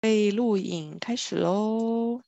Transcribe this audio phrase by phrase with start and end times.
[0.00, 2.20] 会录影开始喽！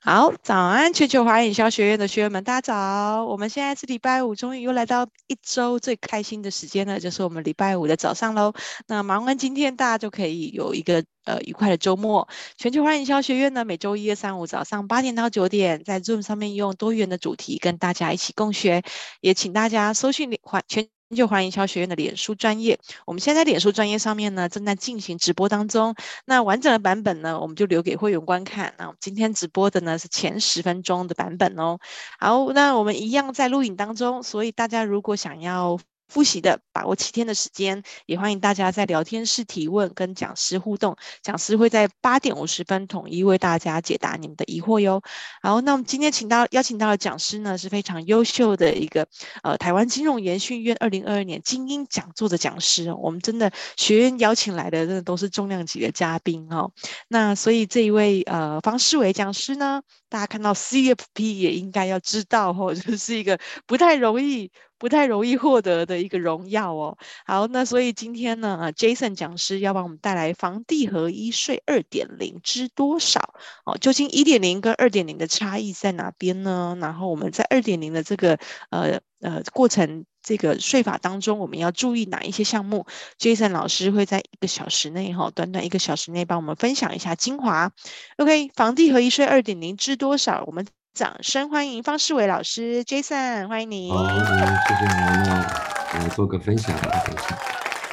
[0.00, 3.24] 好，早安，全球华人营销学院的学员们，大家早！
[3.24, 8.52] 我们现在是礼拜五，终于又来到一周最开心的时间了，就是我们礼拜五的早上喽。
[8.86, 12.28] 那忙完今天，大家就可以有一个呃愉快的周末。
[12.58, 18.82] 全球华人营销学院呢，每周一、二、三、五早上八点到九点，在 Zoom 上面用多元的主题跟大家一起共学，
[19.22, 20.38] 也请大家搜寻全。
[20.68, 25.94] 全就华营销学院的脸书专业，我们现在脸书专业上面呢，正在进行直播当中。
[26.24, 28.74] 那完整的版本呢，我们就留给会员观看。
[28.78, 31.78] 那我们今天直播的呢是前十分钟的版本哦。
[32.18, 35.78] 好，那我们一样在录影当中，所以大家如果想要。
[36.08, 40.96] 复习的，把握七天的时间，也欢迎大家在聊天室提问，跟讲师互动。
[41.22, 45.02] 讲师会在八点五十分统一为大家解答你们的疑惑哟。
[45.42, 49.06] 好，那我们今天请到邀请到的讲师呢，是非常优秀的一个
[49.42, 52.92] 呃台湾金融研训院二零二二年精英讲座的讲师。
[52.92, 56.70] 我们真的学院邀请来的，真的都是重量级的嘉宾哦。
[57.08, 59.82] 那所以这一位呃方世伟讲师呢，
[60.14, 64.52] 大家看到 CFP 也应该要知道哦， 就是一个不太容易。
[64.76, 66.98] 不太容易获得的一个荣耀哦。
[67.24, 73.34] 好，那所以今天呢，Jason 讲师要帮我们带来房地合一税二点零知多少？
[73.64, 76.76] 哦，究竟一点零跟二点零的差异在哪边呢？
[76.80, 78.38] 然后我们在二点零的这个
[78.70, 82.86] 呃呃过程这个税法当中，我们要注意哪一些项目
[83.20, 87.70] ？Jason 老师会在一个小时内哈，短短一个小时内帮我们分享一下精华。
[88.16, 90.42] OK，房地合一税二点零知多少？
[90.46, 90.66] 我们。
[90.94, 93.90] 掌声欢迎方世伟老师，Jason，欢迎你。
[93.90, 94.94] 好，嗯，谢谢你。
[95.26, 95.44] 那
[95.92, 97.36] 我来做个分享，等一下，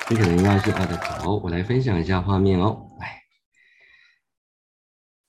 [0.08, 0.96] 你可能应该是啊的。
[1.20, 2.91] 好，我来分享一下画面哦。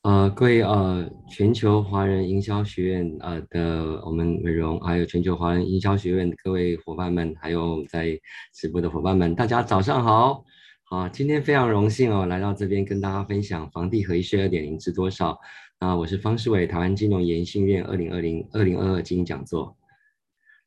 [0.02, 8.18] 呃，各位呃，全球华人营销学院呃的我们美容，还有全球华人营销学院的各位伙伴们，还有在
[8.52, 10.44] 直播的伙伴们，大家早上好。
[10.82, 15.38] 好，今天非常荣幸哦，来到这边跟大家分享房地合一税二点零知多少。
[15.78, 19.76] 啊，我是方世伟，台湾金融研训院二零二零二零二二经营讲座。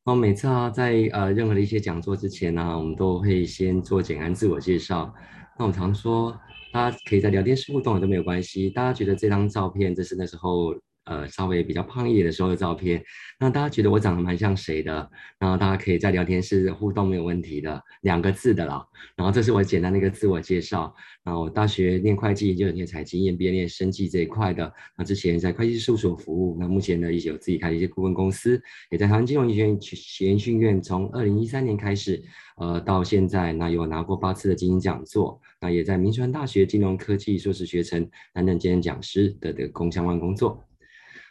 [0.06, 5.14] 那每次啊，在呃任何的一些讲座之前呢、我们都会先做简单自我介绍。
[5.60, 6.38] 那我常说，
[6.76, 8.70] 大家可以在聊天室互动都没有关系。
[8.70, 10.76] 大家觉得这张照片，这是那时候。
[11.06, 13.04] 呃，稍微比较胖一点的时候的照片，
[13.40, 15.10] 那大家觉得我长得蛮像谁的？
[15.40, 18.86] 然后大家可以在聊天室互动没有问题的，两个字的啦。
[19.16, 20.94] 然后这是我简单的一个自我介绍。
[21.24, 24.72] 然后我大学念会计，研究念财经，研毕业念生计这一块的。
[24.98, 28.62] 那之前在会计事务所服务，那目前呢，也有自己开的一些顾问公司，
[28.92, 32.24] 也在台湾金融研训院从二零一三年开始，
[32.58, 40.64] 呃，到现在那有拿过八次的精英讲座，那也在铭传大学金融科技硕士学程担任兼任讲师的的工相关工作。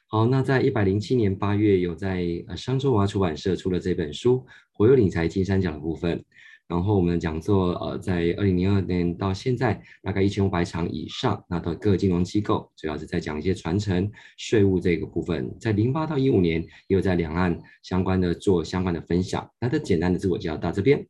[0.07, 4.37] 好，那在一百零七年八月，有在呃商周文化出版社出了这本书
[4.73, 6.25] 《活游理财金三角》的部分。
[6.69, 15.55] 然后我们讲座呃，在二零零二年到现在大概一千五百场以上，那到各金融机构，主要是在讲一些传承税务这个部分。
[15.59, 19.51] 在零八到一五年，也有在两岸相关的做相关的分享。
[19.61, 21.05] 那这简单的自我介绍到这边。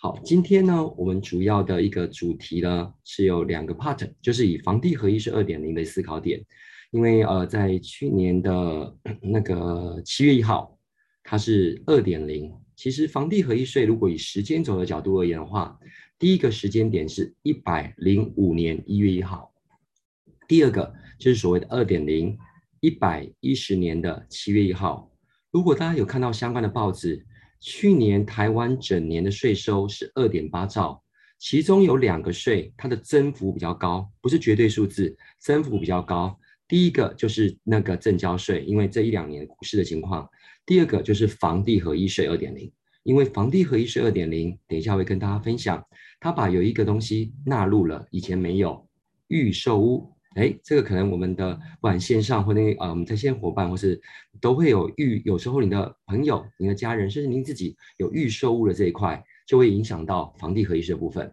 [0.00, 6.42] 好，今天呢，我们主要的一个主题呢是有两个 part，就是以房地合一是二点零的思考点。
[6.90, 10.78] 因为呃，在去年的 那个七月一号，
[11.22, 12.52] 它是二点零。
[12.74, 15.78] 其实房地合一税如果以时间轴的角度而言的话，
[16.18, 19.50] 第一个时间点是一百零五年一月一号，
[20.46, 22.36] 第二个就是所谓的二点零，
[22.80, 25.10] 一百一十年的七月一号。
[25.50, 27.24] 如果大家有看到相关的报纸，
[27.60, 31.02] 去年台湾整年的税收是二点八兆，
[31.38, 36.38] 其中有两个税它的增幅比较高，不是绝对数字，增幅比较高。
[36.68, 40.28] 第一个就是那个证交税，因为这一两年股市的情况；
[40.66, 42.70] 第二个就是房地合一税二点零，
[43.04, 45.80] 因为房地合一税二点零，等一下会跟大家分享，
[46.18, 48.84] 它把有一个东西纳入了，以前没有
[49.28, 54.00] 预售屋，哎，这个可能我们的不管线上或那呃我们在线伙伴或是
[54.40, 61.32] 都会有预，有时候你的朋友、你的家人，甚至您自己有预售屋的这一块，就会影响到房地合一税的部分。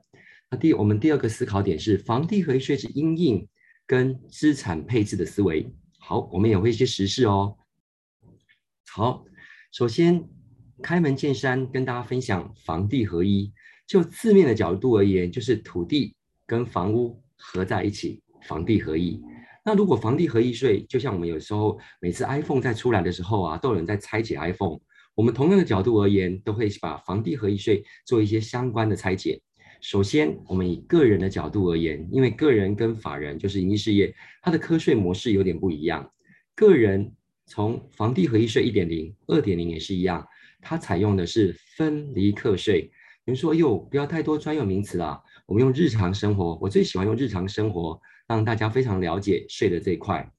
[0.52, 3.48] 那第我们第二个思考点是房地合一税是因应。
[3.86, 5.70] 跟资产配置的思维，
[6.00, 7.58] 好，我们也会一些时事哦。
[8.92, 9.26] 好，
[9.72, 10.24] 首先
[10.82, 13.52] 开门见山跟大家分享房地合一，
[13.88, 16.16] 就字面的角度而言，就是土地
[16.46, 19.22] 跟房屋合在一起，房地合一。
[19.66, 24.80] 那如果房地合一税，就像我们有时候每次 iPhone 在出来的时候啊，都有人在拆解 iPhone，
[25.16, 29.42] 我们同样的角度而言，都会把房地合一税做一些相关的拆解。
[29.84, 36.10] 首先，我们以个人的角度而言，因为个人跟法人就是营利事业，它的课税模式有点不一样。
[36.56, 37.14] 个人
[37.48, 40.26] 从房地合一税一点零、二点零也是一样，
[40.62, 42.90] 它采用的是分离课税。
[43.26, 50.32] 有人说：“哟，不要太多专有名词啦，我们用日常生活，我最喜欢用日常生活让大家非常了解税的这一块。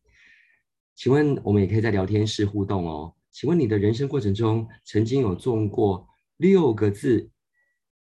[0.96, 3.12] 请问我们也可以在聊天室互动哦。
[3.31, 6.08] 请问你的人生过程中曾经有中过
[6.38, 7.29] 六个字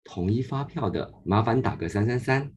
[0.05, 1.13] 统一发票的？
[1.25, 2.51] 麻烦打个三三三。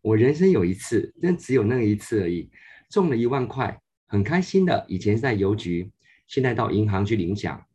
[0.00, 2.50] 我人生有一次，但只有那一次而已，
[2.90, 4.86] 中了一万块，很开心的。
[4.88, 5.92] 以前是在邮局，
[6.26, 7.66] 现在到银行去领奖，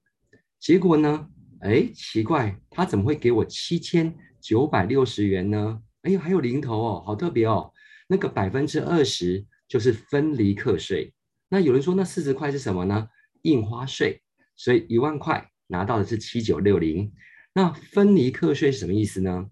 [0.60, 1.28] 结果呢？
[1.60, 5.82] 哎，奇怪，他怎么会给我七千九百六十元呢？
[6.02, 7.72] 哎，还有零头哦，好特别哦。
[8.08, 11.14] 那个百分之二十就是分离课税。
[11.50, 13.08] 那有人说，那四十块是什么呢？
[13.44, 14.22] 印花税。
[14.56, 17.12] 所以一万块拿到的是七九六零，
[17.54, 19.50] 那分离课税是什么意思呢？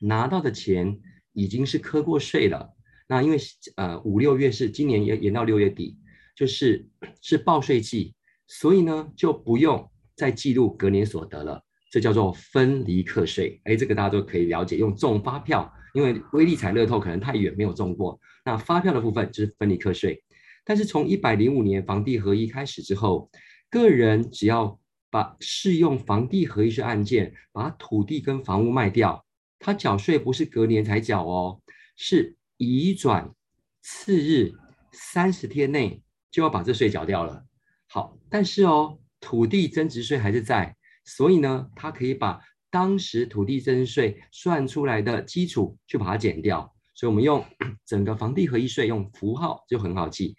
[0.00, 0.98] 拿到的钱
[1.32, 2.74] 已经是课过税了。
[3.08, 3.36] 那因为
[3.76, 5.98] 呃五六月是今年延延到六月底，
[6.34, 6.88] 就是
[7.20, 8.14] 是报税季，
[8.46, 11.62] 所以呢就不用再记录隔年所得了。
[11.90, 13.60] 这叫做分离课税。
[13.64, 14.76] 哎，这个大家都可以了解。
[14.76, 20.22] 用中发票，因为威力彩乐透可能太远没有中过，那发票的部分就是分离课税。
[20.64, 23.30] 但是从一百零五年房地合一开始之后。
[23.72, 24.80] 个人只要
[25.10, 29.24] 把适用房地合一税案件，把土地跟房屋卖掉，
[29.58, 31.60] 他缴税不是隔年才缴哦，
[31.96, 33.34] 是移转
[33.82, 34.52] 次日
[34.92, 37.44] 三十天内就要把这税缴掉了。
[37.88, 42.40] 好，但是哦，土地增值税还是在，所以呢，他可以把
[42.70, 46.72] 当时土地增值税算出来的基础去把它减掉。
[46.94, 47.44] 所以我们用
[47.84, 50.36] 整个房地合一税用符号就很好记，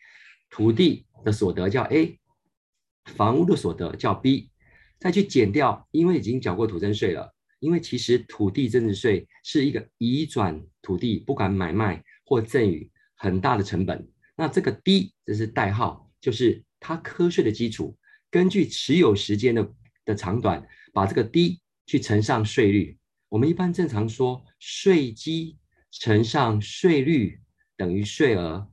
[0.50, 2.18] 土地的所得叫 A。
[3.06, 4.51] 房屋的所得叫 B，
[5.02, 7.34] 再去减掉，因为已经缴过土增税了。
[7.60, 14.08] 因为其实土地增值税是一个移转土地，不管买卖或赠与，很大的成本。
[14.36, 17.98] 那这个 D 这是代号，就是它课税的基础。
[18.30, 19.74] 根据持有时间的
[20.06, 22.98] 的长短，把这个 D 去乘上税率。
[23.30, 25.58] 我们一般正常说，税基
[25.92, 27.40] 乘上税率
[27.76, 28.72] 等于税额，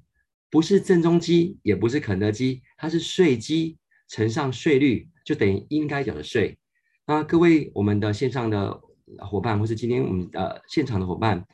[0.50, 3.78] 不是正中基，也不是肯德基，它是税基。
[4.10, 6.56] 乘上税率就等于应该缴的税。
[7.06, 8.80] 那各位我们的线上的
[9.18, 11.46] 伙伴，或是今天我们呃现场的伙伴，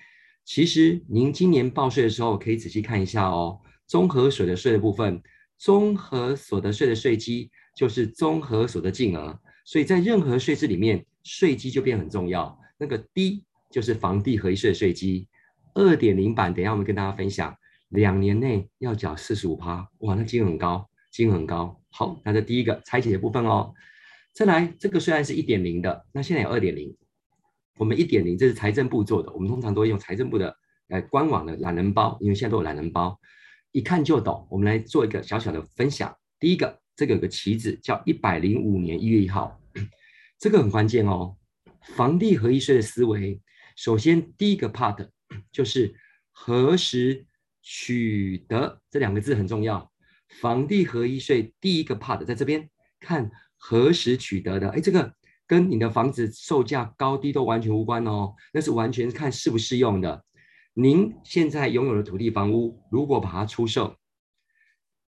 [0.44, 3.60] 其实您今年报税的时候可以仔细看一下哦。
[3.88, 5.20] 综合所得税的部分，
[5.58, 12.56] 综合所得税的税基就是综合所得净额，所以在任何税制里面，税基就变很重要。
[12.78, 13.42] 那个 D
[13.72, 15.26] 就是房地合一税的税基，
[15.74, 17.52] 二点零版，等下我们跟大家分享，
[17.88, 20.88] 两年内要缴四十五趴，哇，那金额很高。
[21.14, 23.72] 金额很高，好，那这第一个拆解的部分哦。
[24.32, 26.92] 再来，这个虽然是一点零的，那现在有二点零。
[27.78, 30.56] 我们一点零这是财政部做的，我们通常都会用财政部的
[30.88, 33.16] 呃官网的懒人包，因为现在都有懒人包，
[33.70, 34.44] 一看就懂。
[34.50, 36.12] 我们来做一个小小的分享。
[36.40, 39.60] 第一个，这个有个旗子叫一百零五年一月一号，
[40.36, 41.36] 这个很关键哦。
[41.94, 43.40] 房地合一税的思维，
[43.76, 45.08] 首先第一个 part
[45.52, 45.94] 就是
[46.32, 47.24] 何时
[47.62, 49.93] 取得，这两个字很重要。
[50.40, 52.68] 房地合一税第一个 part 在这边
[53.00, 55.12] 看何时取得的，哎，这个
[55.46, 60.24] 跟你的房子售价高低都完全无关哦，那是完全看适不适用的。
[60.74, 63.96] 您现在拥有的土地房屋，如果把它出售，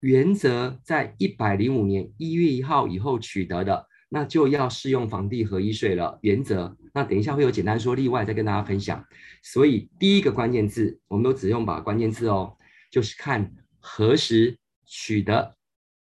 [0.02, 6.20] 原则在一百零五年一月一号以后取得的，那就要适用房地合一税了。
[6.22, 9.04] 原则，那等一下会有简单说例外再跟大家分享。
[9.42, 12.58] 所以第一个关键字，我们都只用把关键字哦，
[12.92, 14.58] 就是看何时。
[14.96, 15.58] 取得，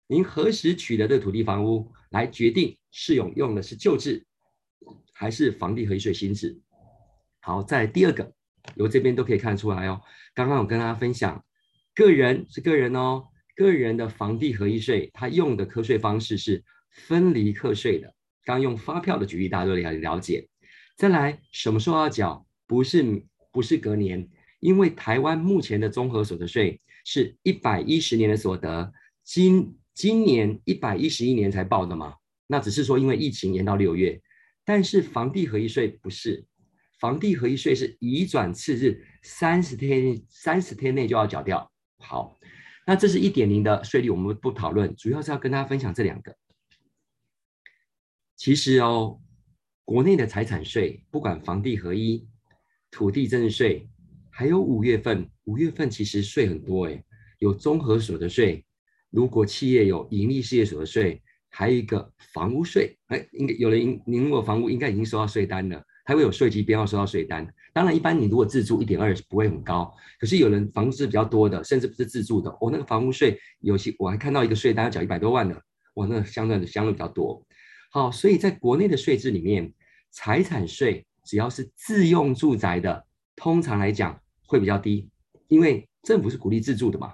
[0.06, 4.24] 您何时取得的土地房屋来决定适用用的是旧制
[5.12, 6.60] 还是房地合一税新制。
[7.40, 8.32] 好，再来第二个，
[8.76, 10.00] 由这边都可以看出来哦。
[10.32, 11.44] 刚刚我跟大家分享，
[11.92, 18.14] 个人是个人哦，个人的房地合一税，它用的课税方式是分离课税的。
[18.44, 20.48] 刚用发票的举例，大家都了了解。
[20.96, 22.46] 再来，什么时候要缴？
[22.68, 24.30] 不是不是隔年，
[24.60, 26.80] 因为台湾目前的综合所得税。
[27.10, 28.92] 是一百一十年的所得，
[29.24, 32.16] 今今年一百一十一年才报的吗？
[32.46, 34.20] 那只是说因为疫情延到六月，
[34.62, 36.44] 但是房地合一税不是，
[37.00, 41.72] 房地合一税是移转次日三十天三十天内就要缴掉。
[41.96, 42.38] 好，
[42.86, 46.36] 那这是一点零的税率，我们不讨论，主要是要跟大家分享这两个。
[48.36, 49.18] 其实哦，
[49.86, 52.28] 国内的财产税，不管房地合一、
[52.90, 53.88] 土地增值税。
[54.38, 57.04] 还有五月份，五月份其实税很多诶，
[57.40, 58.64] 有综合所得税，
[59.10, 67.44] 如果企业有盈利事业所得税，还有一个房屋税，哎，应该有人您如果房屋应该已经收到税单了，还会有税籍编号收到税单。
[67.72, 75.60] 当然，一般你如果自住一点二不会很高，可是有人房子比较多的，甚至不是自住的，哦，那个房屋税有些我还看到一个税单要缴一百多万呢，
[75.94, 77.44] 哇，那相对的相对比较多。
[77.90, 79.74] 好，所以在国内的税制里面，
[80.12, 83.04] 财产税只要是自用住宅的。
[83.40, 85.08] 通常来讲会比较低，
[85.46, 87.12] 因为政府是鼓励自住的嘛。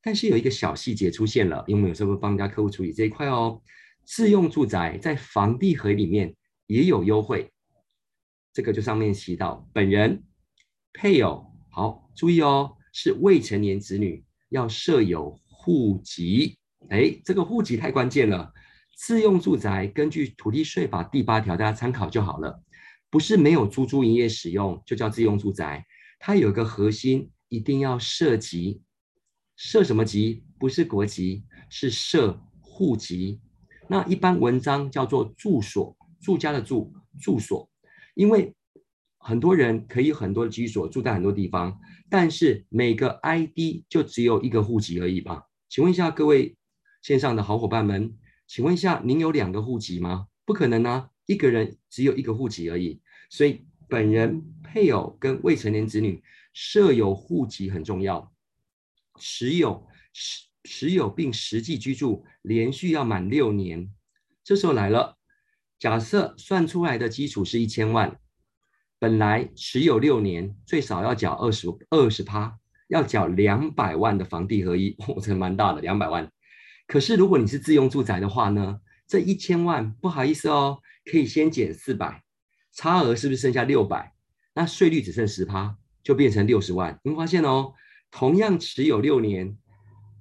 [0.00, 3.60] 但是有一个小细节出现了，因为我们有时候会帮人家客户处理这一块哦。
[4.04, 6.32] 自用住宅在房地合一里面
[6.68, 7.50] 也有优惠，
[8.52, 10.22] 这个就上面提到本人、
[10.92, 16.56] 配偶，好，注意哦，是未成年子女要设有户籍，
[16.88, 18.52] 哎，这个户籍太关键了。
[18.96, 22.62] 自用住宅根据土地税法第八条，大家参考就好了，
[23.10, 25.84] 不是没有租租营业使用就叫自用住宅，
[26.18, 28.82] 它有个核心，一定要涉及，
[29.56, 30.44] 设什么籍？
[30.58, 33.40] 不是国籍，是设户籍。
[33.88, 37.70] 那一般文章叫做住所，住家的住，住所，
[38.14, 38.54] 因为
[39.18, 45.44] 很多人可以很多居所住在很多地方，但是每个 ID 就只有一个户籍而已吧？
[45.68, 46.56] 请问一下各位
[47.02, 50.26] 线上的好伙伴们，请问一下您有两个户籍吗？
[50.44, 53.00] 不可能啊，一个人只有一个户籍而已。
[53.30, 54.42] 所以本人、
[54.76, 58.30] 配偶跟未成年子女设有户籍很重要，
[59.18, 60.44] 持有持。
[60.68, 63.88] 持有并实际居住连续要满六年，
[64.42, 65.16] 这时候来了。
[65.78, 68.18] 假设算出来的基础是一千万，
[68.98, 76.28] 本来持有六年最少要缴二十二十趴，要缴两百万的房地合一， 我这蛮大的两百万。
[76.88, 82.24] 可是如果你是自用住宅的话呢，这一千万不好意思哦，可以先减四百，
[82.72, 84.15] 差额是不是剩下六百？
[84.56, 86.98] 那税率只剩十趴，就变成六十万。
[87.04, 87.74] 你会发现哦，
[88.10, 89.56] 同样持有六年。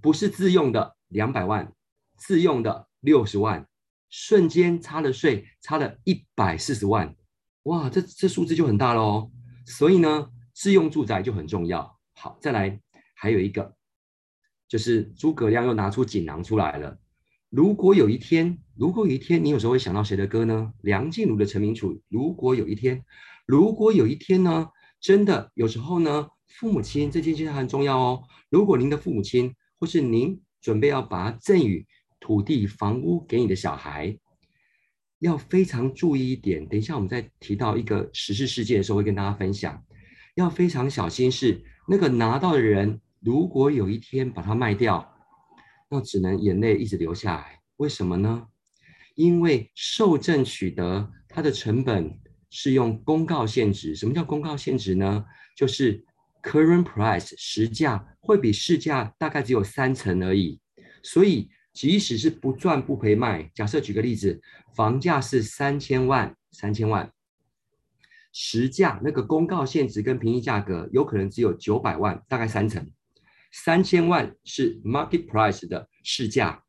[0.01, 1.73] 不是自用的两百万，
[2.15, 3.67] 自用的六十万，
[4.07, 7.15] 瞬间差了税，差了一百四十万，
[7.63, 9.31] 哇，这这数字就很大了哦。
[9.65, 11.97] 所以呢，自用住宅就很重要。
[12.13, 12.79] 好，再来
[13.15, 13.75] 还有一个，
[14.67, 16.99] 就是诸葛亮又拿出锦囊出来了。
[17.49, 20.71] 如果有一天，如果有一天，你有时候会想到谁的歌呢？
[20.81, 21.99] 梁静茹的成名曲。
[22.09, 23.03] 如果有一天，
[23.45, 24.67] 如果有一天呢，
[24.99, 28.23] 真的有时候呢，父母亲这件事很重要哦。
[28.49, 31.85] 如果您的父母亲，或是您准备要把赠与
[32.19, 34.17] 土地、房屋给你的小孩，
[35.19, 36.67] 要非常注意一点。
[36.67, 39.83] 等一下我们再提到一个时事事件的时候，会跟大家分享。
[40.35, 45.13] 要非常小心是那个拿到的人，如果有一天把它卖掉，
[45.89, 47.59] 那只能眼泪一直流下来。
[47.77, 48.47] 为什么呢？
[49.13, 52.19] 因为受赠取得它的成本
[52.55, 53.93] 是用公告现值。
[53.95, 55.25] 什么叫公告现值呢？
[55.55, 56.03] 就是
[56.41, 58.07] current price 实价。
[58.27, 60.59] 会比市价大概只有三成而已，
[61.03, 64.41] 所以即使是不赚不赔卖，假设举个例子，
[64.75, 67.13] 房价是三千万，三千万，
[68.33, 72.91] 实价那个公告现值跟平均价格有可能只有九百万，大概三成，
[73.51, 76.63] 三千万是 market price 的市价，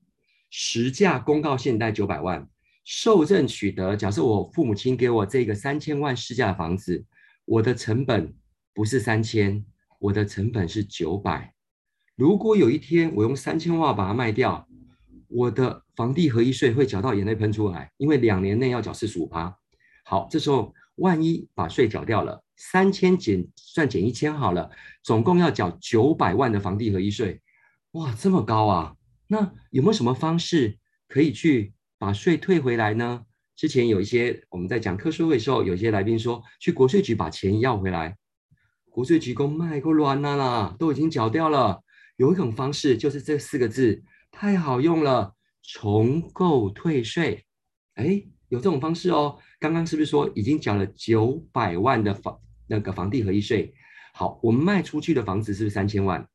[0.51, 2.47] 实价公告现在九百万，
[2.87, 7.05] 受赠取得，假设我父母亲给我这个三千万市价的房子，
[7.45, 8.35] 我的成本
[8.73, 9.63] 不是三千。
[9.99, 11.55] 我的成本是九百，
[12.17, 14.69] 如果有一天我用三千万把它卖掉，
[15.27, 19.57] 我的房地合一税会缴到眼泪喷出来，因为两年内要缴四十五趴。
[20.05, 24.71] 好，这时候万一把税缴掉了，三千减算减一千好了，
[25.03, 27.41] 总共要缴九百万的房地合一税，
[27.93, 28.95] 哇，这么高啊！
[29.29, 30.79] 那有没有什么方式
[31.09, 33.25] 可以去把税退回来呢？
[33.55, 38.17] 之前有一些我们在讲课税会的时候，有些来宾说去国税局把钱要回来。
[38.91, 41.83] 国税局公卖过乱了啦，都已经缴掉了。
[42.17, 47.45] 有一种方式就是这四个字，太好用了，重购退税。
[47.95, 49.39] 哎，有这种方式哦。
[49.59, 53.75] 刚刚是不是说已经缴了九百万的房那个房地合一税？
[54.13, 56.27] 好，我们卖出去的房子是不是三千万？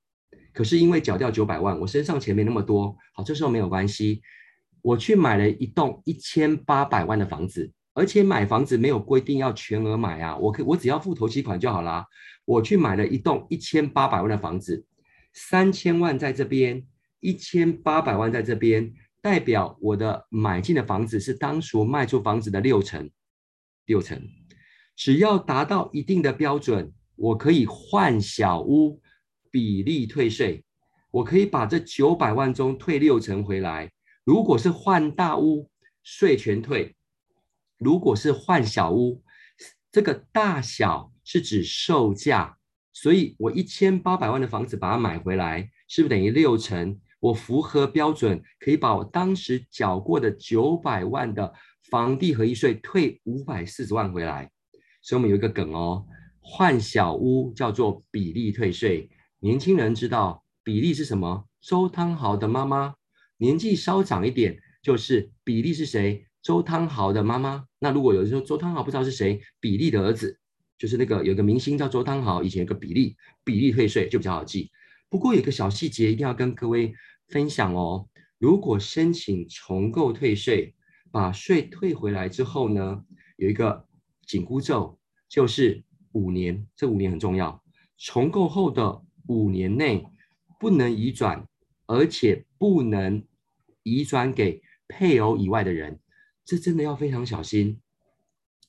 [0.54, 2.96] 可是因为缴掉九百万，我身上钱没那么多。
[3.14, 4.22] 好，这时候没有关系，
[4.82, 7.72] 我去买了一栋一千八百万的房子。
[7.94, 12.06] 而且买房子没有规定要全额买啊，我可我只要付头期款就好啦。
[12.46, 14.86] 我去买了一栋一千八百万的房子，
[15.34, 16.88] 三千万在这边，
[17.20, 23.10] 一千八百万在这边，代表我的买进的房子是当初卖出房子的六成，
[23.86, 24.26] 六成。
[24.96, 29.02] 只要达到一定的标准，我可以换小屋
[29.52, 30.64] 比例退税，
[31.12, 33.92] 我可以把这九百万中退六成回来。
[34.32, 35.70] 如果是换大屋，
[36.04, 36.96] 税全退。
[37.78, 39.22] 如果是换小屋，
[39.92, 42.56] 这个大小是指售价，
[42.94, 46.98] 所以我一千八百万的房子把它买回来，是不是等于六成？
[47.20, 51.54] 我符合标准，可以把我当时缴过的九百万的
[51.90, 54.50] 房地合一税退五百四十万回来。
[55.02, 56.06] 所以我们有一个梗哦，
[56.40, 59.10] 换小屋叫做比例退税。
[59.42, 61.50] 年轻人知道比例是什么？
[61.60, 62.96] 周汤豪的妈妈，
[63.42, 66.28] 年纪稍长一点，就是比利是谁？
[66.44, 70.40] 周汤豪的妈妈，那如果有人说周汤豪不知道是谁，比利的儿子
[70.78, 74.70] 就是那个有个明星叫周汤豪，以前有个比例比例退税就比较好记。
[75.10, 76.94] 不过有个小细节一定要跟各位
[77.30, 78.08] 分享哦，
[78.38, 80.76] 如果申请重构退税，
[81.10, 83.04] 把税退回来之后呢，
[83.38, 83.88] 有一个
[84.28, 87.60] 紧箍咒，就是五年，这五年很重要。
[87.98, 90.06] 重构后的五年内
[90.60, 91.48] 不能移转，
[91.88, 93.24] 而且不能
[93.84, 96.00] 移转给配偶以外的人，
[96.46, 97.80] 这真的要非常小心。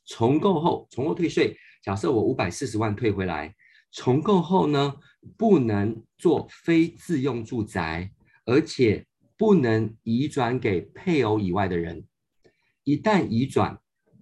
[0.07, 1.57] 重购后，重购退税。
[1.83, 3.55] 假设我五百四十万退回来，
[3.91, 4.95] 重购后呢，
[5.37, 8.13] 不能做非自用住宅，
[8.45, 12.05] 而且不能移转给配偶以外的人。
[12.85, 13.79] 一旦移转，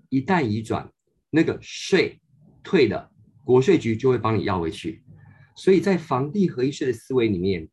[0.08, 0.90] 一旦移转，
[1.30, 2.20] 那个税
[2.62, 3.10] 退了，
[3.44, 5.02] 国税局就会帮你要回去。
[5.56, 7.68] 所以在房地合一税的思维里面，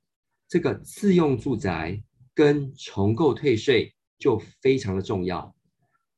[0.50, 2.02] 这个自用住宅
[2.38, 5.56] 跟重购退税就非常的重要。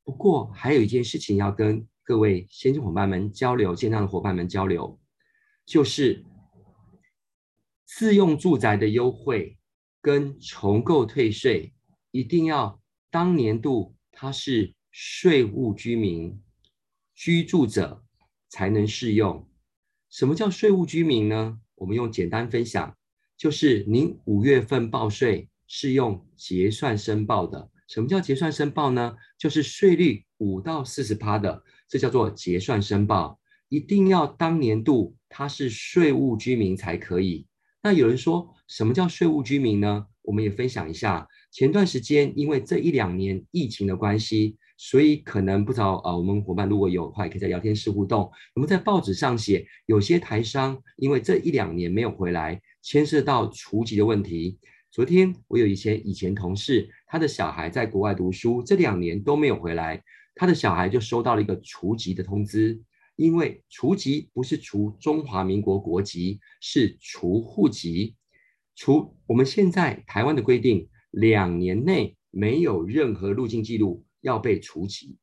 [0.04, 1.86] 不过还有一件事情要跟。
[2.02, 4.98] 各位先进伙伴们交流，线上的伙伴们交流，
[5.64, 6.24] 就是
[7.84, 9.56] 自用住宅的优惠
[10.00, 11.72] 跟重购退税，
[12.10, 16.42] 一定要当年度他是税务居民
[17.14, 18.02] 居住者
[18.48, 19.48] 才能适用。
[20.08, 21.60] 什么叫税务居民呢？
[21.76, 22.96] 我们用简单分享，
[23.36, 27.70] 就是您五月份报税是用结算申报的。
[27.86, 29.14] 什么叫结算申报呢？
[29.38, 31.62] 就是税率五到四十趴的。
[31.88, 37.46] 这叫做结算申报，一定要当年度他是税务居民才可以。
[37.84, 40.06] 那有人说，什么叫税务居民呢？
[40.22, 41.26] 我们也分享一下。
[41.52, 46.16] 前段时间因为这一两年疫情的关系，所以可能不知道啊。
[46.16, 48.28] 我们伙伴如果有的话，也可以在聊天室互动。
[48.54, 54.58] 我们在报纸上写，有些台商因为这一两年没有回来，牵涉到除籍的问题。
[54.90, 60.02] 昨天我有一些以前同事，他的小孩在国外读书，这两年都没有回来。
[60.34, 62.82] 他的小孩就收到了一个除籍的通知，
[63.14, 68.16] 因为除籍不是除中华民国国籍，是除户籍。
[68.74, 75.18] 除我们现在台湾的规定，两年内没有任何入境记录要被除籍。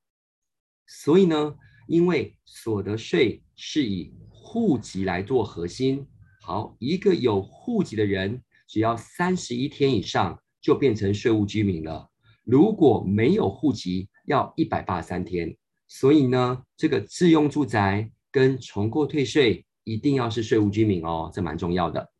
[0.85, 1.55] 所以呢，
[1.87, 6.07] 因为所得税是以户籍来做核心，
[6.41, 12.09] 好，一个有户籍的人，只要三十一天以上就变成税务居民了。
[12.43, 22.11] 如果没有户籍，要一百八十三天，所以呢，这个自用住宅跟重购退税一定要是税务居民哦，这蛮重要的。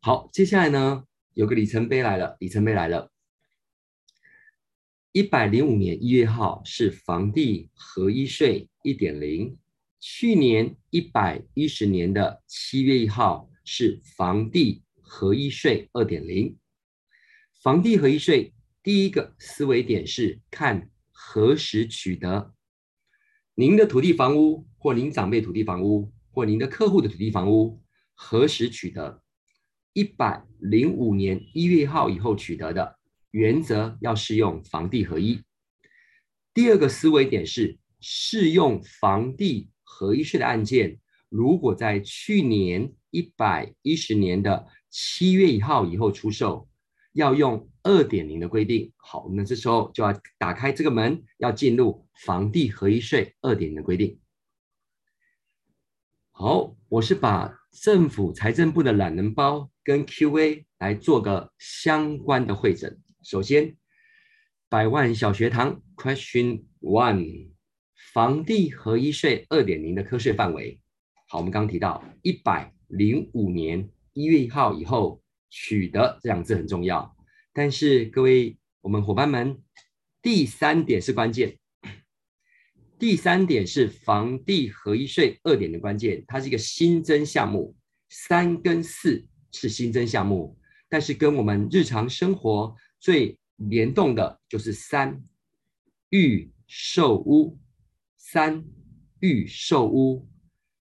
[0.00, 3.10] 好，接下来呢，有个里程碑来了，里程碑来了。
[5.12, 9.58] 一百零五年一月号是房地合一税一点零，
[9.98, 16.56] 去年一百一十年的七月一号是房地合一税二点零，
[17.64, 18.54] 房地合一税。
[18.80, 22.54] 第一个思维点是看何时取得，
[23.56, 27.82] 您的土地房屋或您长辈土地房屋或您的客户的土地房屋
[28.14, 29.20] 何时取得？
[29.94, 32.96] 一百零五年一月一号以后取得的，
[33.32, 35.42] 原则要适用房地合一。
[36.54, 46.66] 第二个思维点是适用房地合一税的案件，如果在去年一百一十年的七月一号以后出售。
[47.12, 54.20] 要用二点零的规定，好，那这时候就要打开这个门，要进入房地合一税二点零的规定。
[56.30, 63.00] 好，我是把政府财政部的懒人包跟 Q&A 来做个相关的会诊。
[63.24, 63.76] 首先，
[64.68, 67.50] 百万小学堂 Question One，
[68.12, 70.80] 房地合一税二点零的课税范围。
[71.26, 75.20] 好，我们刚刚提到一百零五年一月一号以后。
[75.52, 77.12] 取得这两字很重要，
[77.52, 79.60] 但是各位我们伙伴们，
[80.22, 81.58] 第三点是关键。
[83.00, 87.74] 第三点是房地合一税二点的关键，它是一个新增项目，
[88.10, 90.56] 三跟四是新增项目，
[90.88, 95.20] 但是跟我们日常生活最联动的就是三
[96.10, 97.58] 预售屋，
[98.16, 98.64] 三
[99.18, 100.28] 预售屋，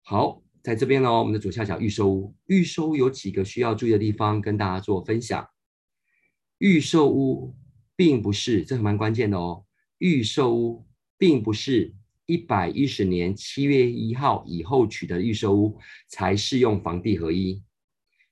[0.01, 0.44] 好。
[0.65, 5.47] 在这边呢，我们的左下角预售屋，预售屋有几个需要注意的地方，跟大家做分享。
[6.57, 7.55] 预售屋
[7.95, 9.63] 并不是，这蛮关键的哦。
[9.99, 10.83] 预售屋
[11.19, 11.93] 并不是
[12.25, 17.61] 一百一十年七月一号以后取得的预售屋才适用房地合一，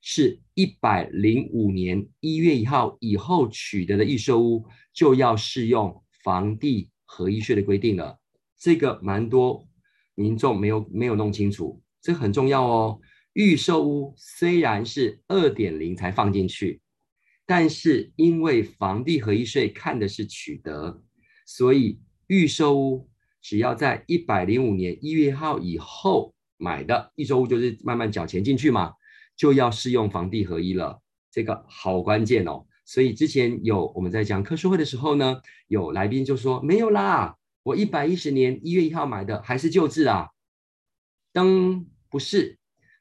[0.02, 8.20] 是一百零五年一月一号以后取得的预售屋就要适用房地合一税的规定了。
[8.58, 9.68] 这个蛮多
[10.16, 11.80] 民众没有没有弄清楚。
[12.04, 13.00] 这很重要哦。
[13.34, 16.82] 预售屋虽然是二点零才放进去，
[17.48, 21.02] 但是因为房地合一税看的是取得，
[21.48, 23.10] 所以预售屋
[23.42, 28.94] 只要在一百零五年一月一号以后买的预售屋，就是慢慢缴钱进去嘛，
[29.36, 31.02] 就要适用房地合一了。
[31.32, 32.66] 这个好关键哦。
[32.86, 40.30] 所以之前有我们在讲课说会的时候呢，有来宾就说没有啦，我一百一十年一月一号买的还是旧制啊。
[41.32, 42.60] 灯不是，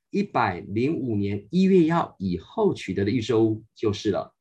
[0.08, 4.34] 一百零五年一月一号以后取得的预售屋就是了。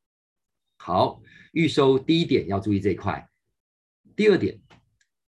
[0.78, 3.28] 好，预售第一点要注意这一块。
[4.16, 4.62] 第二点，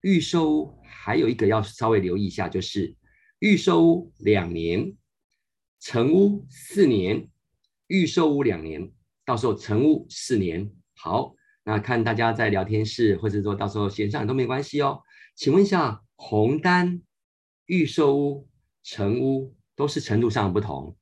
[0.02, 2.98] 预售还有一个要稍微留意一下，就是
[3.40, 4.94] 预售两年，
[5.80, 7.30] 成屋四年，
[7.88, 8.92] 预售屋两年。
[9.24, 15.02] 到时候成屋四年，好，那看大家在聊天室，或者说到时候线上都没关系哦。
[15.34, 17.02] 请问一下，红单、
[17.68, 18.49] 预售屋、
[18.84, 20.96] 成屋都是程度上的不同。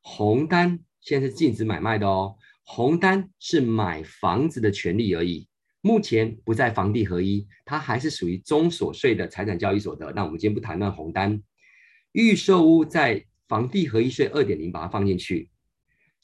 [0.00, 5.48] 红单现在是禁止买卖的哦，红单是买房子的权利而已，
[5.80, 10.12] 目前不在房地合一，它还是属于中所税的财产交易所得。
[10.12, 11.42] 那我们今天不谈论红单，
[12.12, 15.50] 预售屋在房地合一税二点零把它放进去，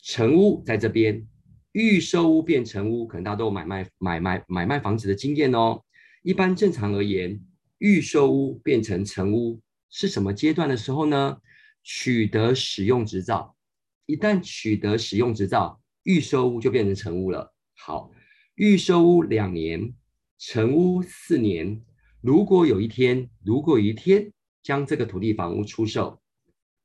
[0.02, 1.26] 成屋在这边。
[1.72, 5.80] 预售屋变成屋，可能大家都有买卖买卖买卖房子的经验哦。
[6.24, 7.40] 一般正常而言，
[7.78, 11.40] 预售屋变成成屋是什么阶段的时候呢？
[11.82, 13.56] 取得使用执照，
[14.04, 17.54] 一旦取得使用执照，预售屋就变成成屋了。
[17.74, 18.10] 好，
[18.54, 19.94] 预售屋两年，
[20.38, 21.82] 成屋四年。
[22.20, 24.30] 如果有一天，如果有一天
[24.62, 26.20] 将这个土地房屋出售，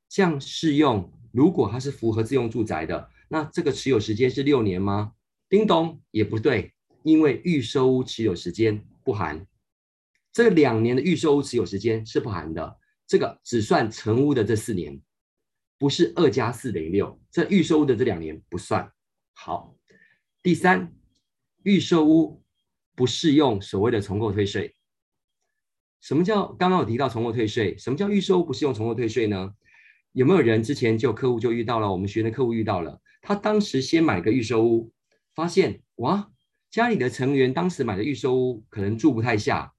[0.08, 3.10] 这样适用，如果它是符合自用住宅的。
[3.28, 5.12] 那这个持有时间是六年吗？
[5.50, 9.46] 叮咚，也不对，因为预售屋持有时间不含，
[10.32, 15.02] 这两年的预售屋持有时间是不含的，这个只算成屋的这四年，
[15.78, 18.92] 不是二加四等于六，这预售屋的这两年不算。
[19.34, 19.76] 好，
[20.42, 20.94] 第三，
[21.64, 22.44] 预售屋
[22.96, 24.76] 不适用所谓的重购退税。
[26.02, 27.78] 什么叫刚刚有提到重购退税？
[27.78, 29.54] 什么叫预售屋不适用重购退税呢？
[30.12, 31.92] 有没有人之前就客户就遇到了？
[31.92, 33.02] 我们学的客户遇到了。
[33.22, 34.92] 他当时先买个预售屋，
[35.34, 36.32] 发现哇，
[36.70, 39.74] 家里的成员当时买的预售屋可能住不太下，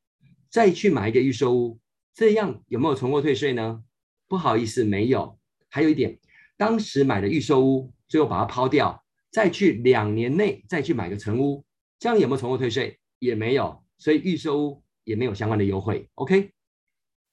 [0.51, 1.79] 再去买一个预售屋，
[2.17, 3.85] 这样有没有重购退税呢？
[4.27, 5.39] 不好意思，没有。
[5.69, 6.19] 还有一点，
[6.57, 11.63] 当时买的预售屋，最后把它抛掉，再去两年内再去买个成屋，
[11.99, 12.99] 这样有没有重购退税？
[13.19, 16.09] 也没有，所以预售屋也没有相关的优惠。
[16.15, 16.53] OK，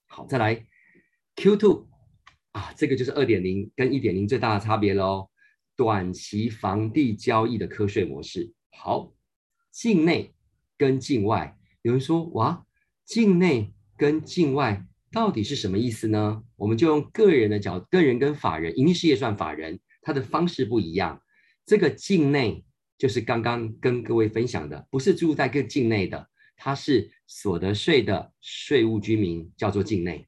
[0.08, 0.68] 好，再来
[1.38, 1.88] Q2
[2.52, 5.30] 啊，这个就是二点零跟一点零最大的差别喽。
[5.78, 9.14] 短期房地交易的课税模式，好，
[9.72, 10.36] 境内
[10.78, 12.66] 跟境外，有人说哇，
[13.06, 16.44] 境内跟境外到底是什么意思呢？
[16.56, 21.22] 我们就用个人的角，个人跟法人，营利事业算法人，它的方式不一样。
[21.66, 22.66] 这个境内
[22.98, 30.26] 就是刚刚跟各位分享的，不是住在个境内的，它是所得税的税务居民，叫做境内；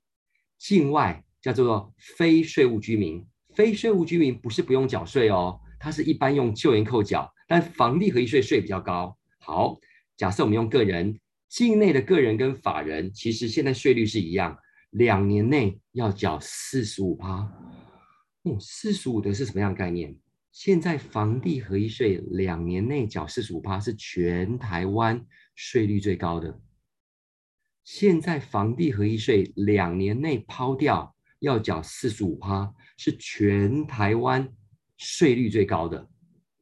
[0.57, 3.25] 境外叫做非税务居民。
[3.53, 9.17] 非税务居民不是不用缴税哦，它是一般用就业扣缴，但房地合一税税比较高。
[9.39, 9.79] 好，
[10.17, 14.57] 假设我们用个人，境内的个人跟法人，其实现在税率是一样，
[14.91, 17.49] 两年内要缴四十五趴。
[18.43, 20.15] 哦，四十五的是什么样的概念？
[20.51, 26.59] 现在房地合一税两年内缴四十五趴是全台湾税率最高的。
[27.83, 31.13] 现在房地合一税两年内抛掉。
[31.39, 34.51] 要缴四十五趴，是全台湾
[34.97, 36.09] 税率最高的。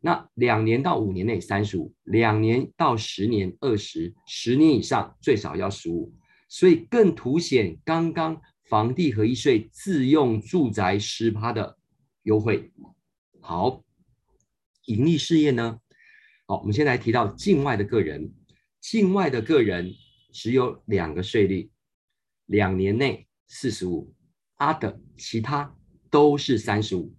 [0.05, 6.13] 那两年到五年内三十五，两年到十年二十，十年以上最少要十五。
[6.49, 11.77] 所以更凸显刚刚房地合一税自用住宅十趴的
[12.23, 12.69] 优惠。
[13.39, 13.81] 好，
[14.87, 15.79] 盈利事业呢？
[16.47, 18.33] 好，我们先来提到境外的个人，
[18.81, 19.93] 境外的个人
[20.33, 21.71] 只有两个税率，
[22.47, 24.13] 两年内四十五
[24.57, 25.73] ，other 其他
[26.11, 27.15] 都是三十五，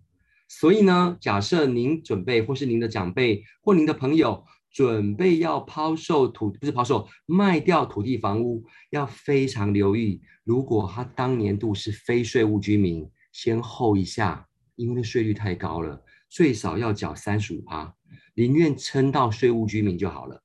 [0.61, 10.23] 所以呢，假设您准备，或是您的长辈或您的朋友准备要抛售土，不是抛售，卖掉土地房屋，要非常留意。
[10.45, 17.93] 如果他当年度是非税务居民，先 hold 一下，因为那税率太高了，最少要缴三十五趴，
[18.35, 20.43] 宁愿撑到税务居民就好了。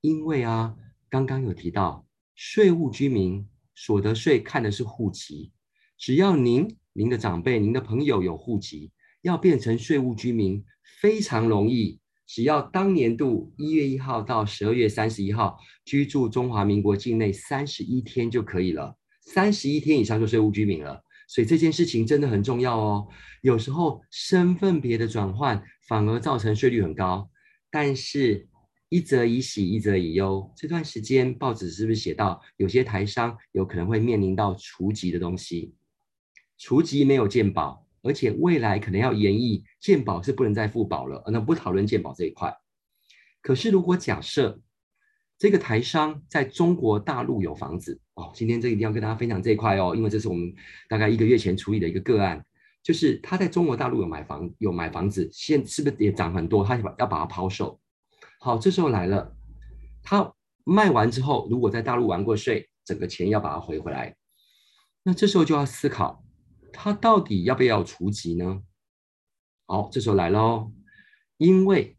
[0.00, 0.74] 因为啊，
[1.08, 5.52] 刚刚有提到税务居民所得税看的是户籍。
[5.96, 8.90] 只要您、您的长辈、您的朋友有户籍，
[9.22, 10.64] 要变成税务居民
[11.00, 11.98] 非常容易。
[12.26, 21.02] 只要当年度一月一号到十二月三十一号居住中华民国境内三十一天就可以了，三十一天以上就税务居民了。
[21.26, 23.08] 所以这件事情真的很重要哦。
[23.42, 27.28] 有时候身份别的转换反而造成税率很高，
[27.70, 28.48] 但是
[28.88, 30.52] 一则以喜，一则以忧。
[30.56, 35.74] 这段时间报纸是不是写到有些台商有可能会面临到除籍的东西？
[36.58, 41.22] 除籍没有健保，而且未来可能要延役，健保是不能再复保了。
[41.28, 42.54] 那不讨论健保这一块。
[43.42, 44.60] 可是如果假设
[45.38, 50.54] 这个台商在中国大陆有房子哦，今天这一定要跟大家分享这一块哦，因为这是我们
[50.88, 52.44] 大概一个月前处理的一个个案，
[52.82, 56.62] 就是他在中国大陆有买房，有买房子，现是不是也涨很多？
[56.64, 57.80] 他要把它抛售。
[58.40, 59.34] 好，这时候来了，
[60.02, 60.30] 他
[60.64, 64.14] 卖完之后，如果在大陆完过税，整个钱要把它回回来，
[65.02, 66.22] 那这时候就要思考。
[66.72, 68.62] 他到底要不要除籍呢？
[69.66, 70.72] 好，这时候来喽，
[71.36, 71.96] 因为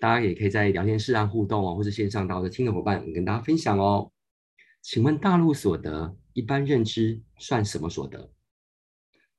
[0.00, 4.10] 大家也可以在聊天室上互动哦，或者线上到的听的伙伴，跟大家分享哦。
[4.82, 8.32] 请问大陆所得一般认知算什么所得？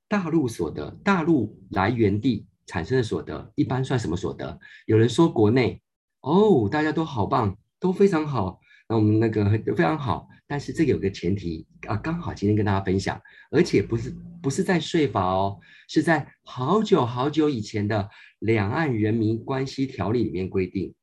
[0.07, 4.59] 大陆所得，大陆来源地产生的所得一般算什么所得？
[4.85, 5.81] 有人说国内
[6.21, 8.61] 哦，大家都好棒，都非常好。
[8.87, 18.03] 那我们那个非常好，但是这个有个前提啊，刚好今天跟大家分享，而且不是不是在税法哦，是在好久好久以前的
[18.37, 20.93] 《两岸人民关系条例》里面规定，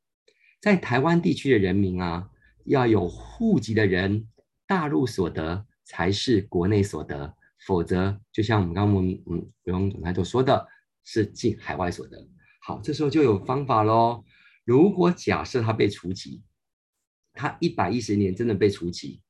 [0.61, 2.29] 在台湾地区的人民啊，
[2.63, 4.25] 要有户籍的人，
[4.65, 7.35] 大陆所得才是国内所得，
[7.67, 10.65] 否则就像我们刚刚我们嗯，不用总裁所说的，
[11.03, 12.25] 是进海外所得。
[12.61, 14.23] 好，这时候就有方法喽。
[14.63, 16.41] 如果假设他被除籍。
[17.33, 19.21] 他一百一十年真的被除籍，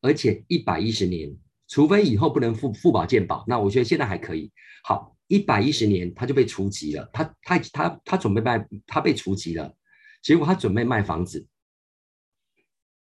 [0.00, 1.36] 而且一百一十年，
[1.68, 4.52] 除非以后不能付付保健保，那我觉得现在还可以。
[4.84, 9.74] 好，一百一十年他就被除籍了，他他他他准备卖，他被除籍了，
[10.22, 11.46] 结果他准备卖房子，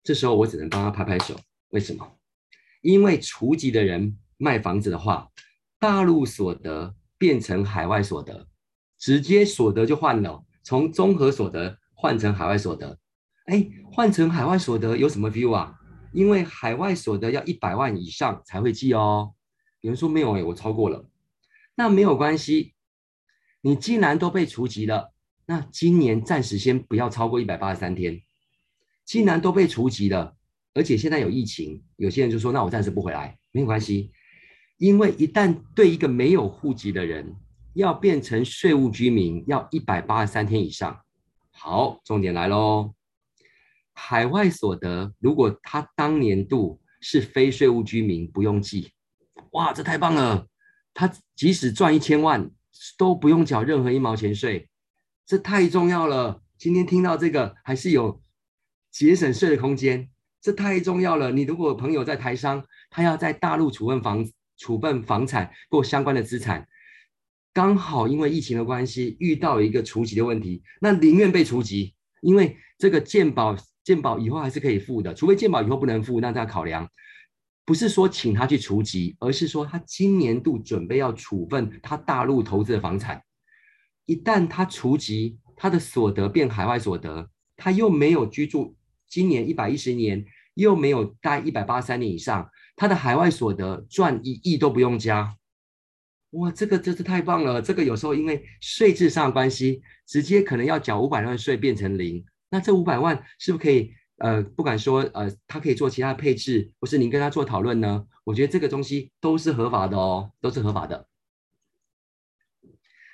[0.02, 1.38] 这时候我只能帮他拍拍手。
[1.70, 2.18] 为什么？
[2.80, 5.28] 因为除籍的人卖房子的话，
[5.78, 8.48] 大陆所得变成海外所得，
[8.98, 12.98] 直接所得就换了，从综合所得换成海外所得。
[13.46, 15.78] 哎，换成海外所得有什么 view 啊？
[16.16, 19.34] 因为海外所得要一百万以上才会计哦。
[19.82, 21.10] 有人说没有哎，我超过了。
[21.74, 22.72] 那没有关系，
[23.60, 25.12] 你既然都被除籍了，
[25.44, 28.22] 那今年暂时先不要超过一百八十三天。
[29.04, 30.34] 既然都被除籍了，
[30.72, 34.10] 而且现在有疫情，有些人就说那我暂时不回来，没有关系。
[34.78, 37.36] 因为一旦对一个没有户籍的人
[37.74, 40.98] 要变成税务居民，要一百八十三天以上。
[41.50, 42.95] 好，重点来喽。
[43.98, 48.92] 海外所得，如果他当年度是非税务居民，不用计。
[49.52, 50.46] 哇，这太棒了！
[50.92, 52.50] 他即使赚一千万，
[52.98, 54.68] 都不用缴任何一毛钱税，
[55.24, 56.42] 这太重要了。
[56.58, 58.22] 今天听到这个，还是有
[58.92, 60.10] 节省税的空间，
[60.42, 61.32] 这太重要了。
[61.32, 66.68] 你如果朋友在台商，他要在大陆处分房处分房产或相关的资产，
[67.54, 73.56] 刚好因为疫情的关系遇到一个除籍的问题，那宁愿被除籍，因为这个健保。
[73.86, 76.90] 健保以后还是可以付的，除非健保以后不能付，那再考量。
[77.64, 83.22] 不是说请他去除籍，而是说他今年度准备要处分他大陆投资的房产，
[84.06, 88.76] 一旦他除籍，他的所得变海外所得，他又没有居住，
[89.08, 95.36] 今年一百一十年又没有待一百八十三年以上，他的海外所得赚一亿都不用加。
[96.30, 97.62] 哇，这个真是太棒了！
[97.62, 102.24] 这个有时候因为税制上的关系，直接可能要缴五百万税变成零。
[102.56, 103.92] 那这五百万是不是可以？
[104.18, 108.06] 呃，不敢说，呃，他可以做其他配置，或是您跟他做讨论呢？
[108.24, 111.06] 我觉得这个东西都是合法的哦，都是合法的。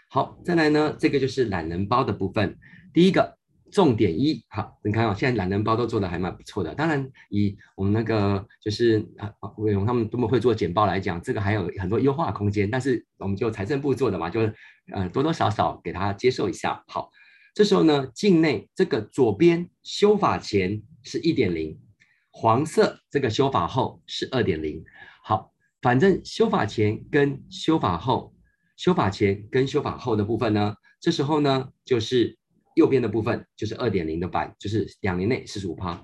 [0.09, 2.57] 好，再来呢，这个就是懒人包的部分。
[2.95, 3.37] 第一个
[3.73, 6.73] 重点一，好，你看啊、哦，现在懒人包都做的还蛮不错的。
[6.73, 12.71] 当然，以我们那个就是啊，伟荣他们多么会做简报来讲，这个还有很多优化空间。
[12.71, 14.55] 但是我们就财政部做的嘛，就是
[14.93, 16.85] 呃多多少少给他接受一下。
[16.87, 17.11] 好。
[17.55, 21.79] 这时候呢，境内这个左边修法前是一点零，
[22.31, 24.83] 黄色这个修法后是二点零。
[25.23, 28.35] 好，反正修法前跟修法后，
[28.77, 32.39] 修法前跟修法后的部分呢，这时候呢就是
[32.75, 36.03] 右边的部分就是二点零的版，就是两年内四十五趴。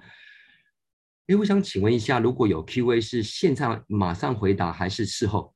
[1.28, 5.54] 哎，我想请问一下，如果有 Q&A 是现在马上回答还是事后？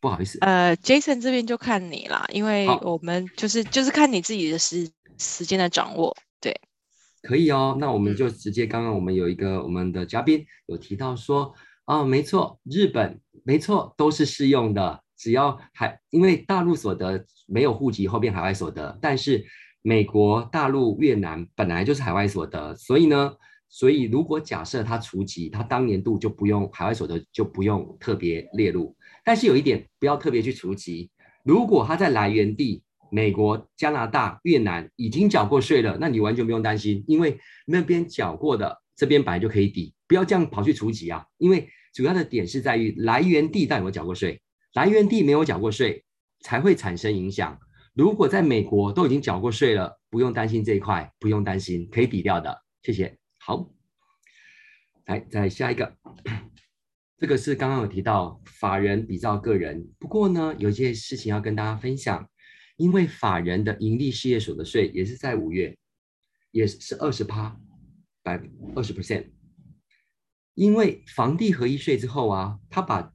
[0.00, 6.54] 不好意思，呃，Jason 这边就看你啦，因为我们就是就是看你自己的时时间的掌握，对，
[7.22, 7.76] 可以哦。
[7.80, 11.52] 那我们就直接，刚刚我们有一个我们的嘉宾有提到说，
[11.84, 19.44] 啊、哦，没错，日本没错都是适用的，只要海因为大陆所得没有户籍后变海外所得，但是
[19.82, 23.32] 美国、大陆、越南本来就是海外所得，所以呢，
[23.68, 28.94] 所以如果假设他除籍，他当年度就不用海外所得就不用特别列入。
[29.28, 31.10] 但是有一点，不要特别去除籍。
[31.44, 41.26] 如果他在来源地美国、加拿大、越南已经缴过税了，那你完全不用担心，因为那边缴过的，这边本来就可以抵，不要这样跑去除籍啊。
[41.36, 44.40] 因为主要的点是在于来源地到底有没有缴过税，
[44.72, 46.02] 来源地没有缴过税，
[46.40, 47.58] 才会产生影响。
[47.92, 52.62] 如果在美国都已经缴过税了，不用担心这一块，不用担心，可以抵掉的。
[52.82, 53.18] 谢谢。
[53.40, 53.68] 好，
[55.04, 55.94] 来再下一个，
[57.18, 62.28] 这个是刚刚有提到法人比照个人，不过呢，有一件事情要跟大家分享。
[62.76, 65.76] 因为法人的盈利事业所得税也是在五月，
[66.52, 67.60] 也是二十趴，
[68.22, 68.40] 百
[68.76, 69.26] 二十 percent。
[70.54, 73.12] 因为房地合一税之后啊，他把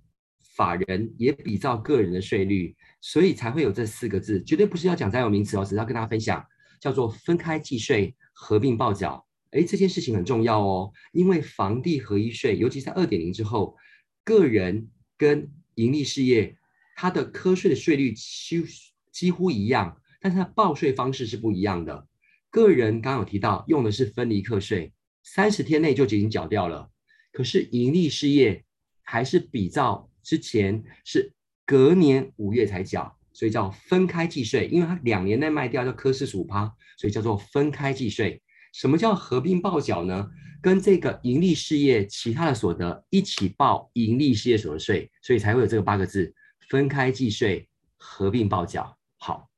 [0.57, 6.45] 法人也比照个人的税率，所以才会有这四个字，绝对不是要讲专有名词哦，只是要跟大家分享，
[6.81, 9.25] 叫做分开计税、合并报缴。
[9.51, 13.77] 哎，这件事情很重要哦，因为房地合一税，尤其在二点零之后，
[14.23, 16.57] 个人跟盈利事业，
[16.95, 18.63] 它的课税的税率修。
[19.11, 22.07] 几乎一样，但是它报税方式是不一样的。
[22.49, 26.89] 个人刚刚有提到用的是分离课税，三十天内就已经缴掉了。
[27.31, 28.65] 可是盈利事业
[29.03, 31.31] 还是比照之前是
[31.63, 34.67] 隔年五月才缴，所以叫分开计税。
[34.71, 38.41] 因为它两年内卖掉就课四十五趴，所以叫做分开计税。
[38.73, 40.31] 什么叫合并报缴呢？
[40.63, 46.33] 跟这个盈利事业其他的所得一起报盈利事业所得税，所以才会有这个八个字：
[46.69, 48.97] 分开计税、合并报缴。
[49.17, 49.49] 好，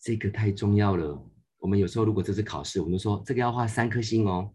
[0.00, 1.24] 这个太重要了。
[1.58, 4.52] 我们有时候如果这次考试，我们说这个要画三颗星哦，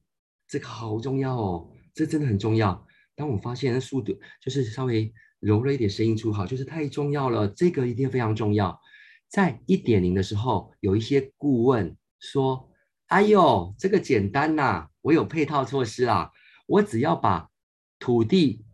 [0.50, 2.86] 这个好重要哦，这真的很重要。
[3.16, 8.78] 当我发现速度就是稍微柔了一点声音出，好，就是太重要了，这个一定非常重要。
[9.30, 12.67] 在一点零的时候，有一些顾问说
[13.08, 16.32] ：“哎呦，这个简单呐、我有配套措施啊，
[16.66, 17.50] 我只要把
[18.00, 18.66] 土地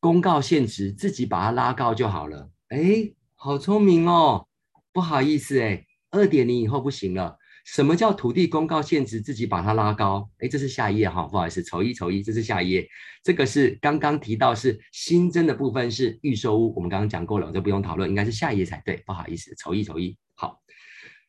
[0.00, 4.46] 公告限值自己把它拉高就好了。”哎，好聪明哦！
[4.92, 7.38] 不好意思，哎，二点零以后不行了。
[7.64, 10.30] 什么叫土地公告限值自己把它拉高？
[10.38, 12.88] 哎，这是下一页哈，不好意思，瞅一瞅一，这是下一页。
[13.22, 18.96] 这个是刚刚提到是新增的部分是预售屋，我们刚刚讲过了，我就不用讨论，应该是下一页才对。
[19.04, 20.16] 不好意思，瞅一瞅一。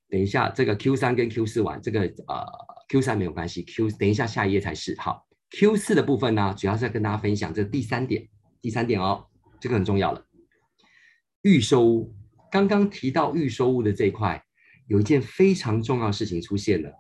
[0.10, 2.46] 等一下这个 Q 三跟 Q 四完，这个呃
[2.90, 5.00] Q 三没有关系，Q 等一下下一页才是。
[5.00, 8.28] 好，Q 四的部分呢，主要是要跟大家分享这第三点，
[8.60, 9.28] 第三点哦，
[9.60, 10.26] 这个很重要了。
[11.44, 12.16] 预售屋，
[12.52, 14.44] 刚刚提到预售屋的这一块，
[14.88, 16.92] 有一件非常重要的事情出现了。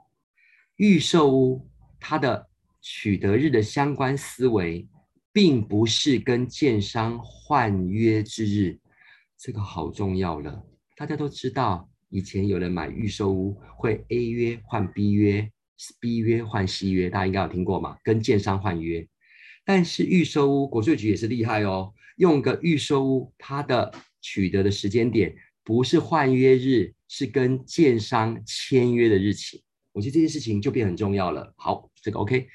[0.76, 1.67] 预售屋
[2.00, 2.48] 它的
[2.80, 4.88] 取得日的相关思维，
[5.34, 8.80] 并不是跟建商换约之日，
[9.36, 10.63] 这个好重要了。
[10.95, 15.50] 大家都知道，以前有人买预售屋会 A 约换 B 约
[16.00, 17.98] ，B 约换 C 约，大家应该有听过嘛？
[18.04, 19.08] 跟建商换约，
[19.63, 23.91] 但是预售屋国税局也是厉害哦，用个预售屋它的。
[24.22, 29.63] 取得的时间点不是换约日，是跟建商签约的日期。
[29.93, 31.54] 我觉得这件事情就变很重要了。
[31.56, 32.50] 好，这个 OK，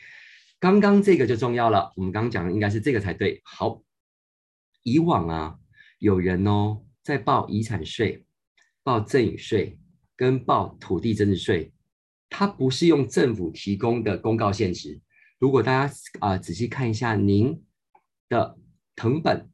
[0.60, 1.90] 刚刚这个就重要了。
[1.96, 3.40] 我们刚刚讲的应该是这个才对。
[3.44, 3.82] 好，
[4.82, 5.58] 以往啊，
[5.98, 8.26] 有人哦在报遗产税、
[8.84, 9.76] 报赠与税
[10.16, 11.72] 跟报土地增值税，
[12.30, 15.00] 它不是用政府提供的公告现值。
[15.40, 17.60] 如果大家啊、仔细看一下您
[18.28, 18.56] 的
[18.94, 19.50] 謄本。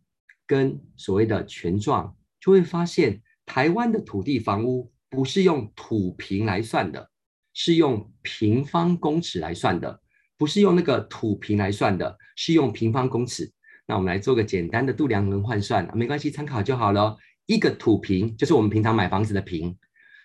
[0.50, 7.08] 跟所谓的权状，就会发现台湾的土地房屋不是用土坪来算的，
[7.54, 10.02] 是用平方公尺来算的，
[10.36, 13.48] 不是用那个土坪来算的，是用平方公尺。
[13.86, 17.16] 那我们来做个简单的度量衡换算，没关系，参考就好了。
[17.50, 19.76] 一个土坪就是我们平常买房子的坪，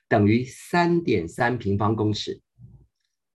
[0.08, 2.40] 等于三点三平方公尺，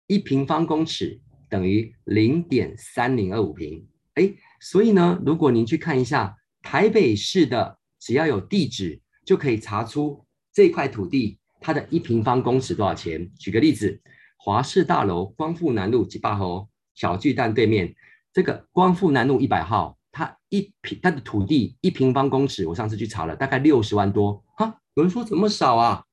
[0.08, 3.88] 一平方公尺等于零点三零二五坪。
[4.16, 6.36] 哎，所以呢，如果您去看一下。
[6.64, 13.32] 台北市的只要有地址，就可以查出这块土地它的一平方公尺多少钱。
[13.36, 14.02] 举个例子，
[14.36, 17.96] 华氏大楼光复南路几八号小巨蛋对面，
[18.34, 24.44] 这个光复南路一百号，它一平它的土地一平方公尺，我上次去查了，大概六十万多。
[24.56, 26.04] 哈，有人说怎么少啊？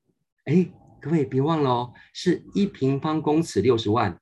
[0.44, 4.20] 哎，各位别忘了哦，是一平方公尺六十万，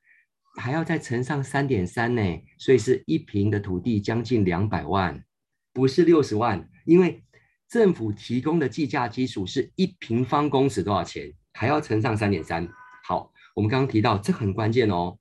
[0.57, 2.23] 还要再乘上三点三呢，
[2.59, 5.21] 所以是一平的土地将近两百万。
[5.73, 7.25] 不是六十万，因为
[7.69, 12.69] 政府提供的计价基础是一平方公尺多少钱，还要乘上三点三。
[13.05, 15.19] 好，我们刚刚提到这很关键哦，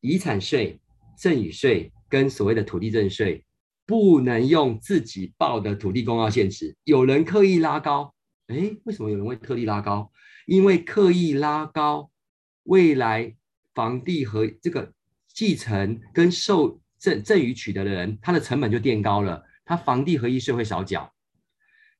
[0.00, 0.80] 遗产税、
[1.16, 3.44] 赠与税跟所谓的土地增值税，
[3.90, 6.76] 不能用自己报的土地公告现值。
[6.84, 8.14] 有人刻意拉高，
[8.46, 10.12] 诶，为什么有人会特地拉高？
[10.46, 12.08] 因为刻意拉高，
[12.62, 13.34] 未来
[13.74, 14.92] 房地和这个
[15.26, 19.44] 继承跟受赠赠与取得的人，他的成本就垫高了。
[19.64, 21.12] 他房地合一税会少缴，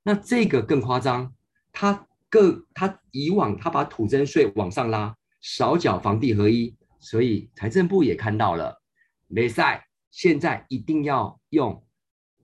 [0.04, 1.34] 那这个更夸张，
[1.72, 8.80] 他更他以往他把土增税往上拉，少缴房地合一，所以财政部也看到了，
[9.26, 11.84] 没赛，现在一定要用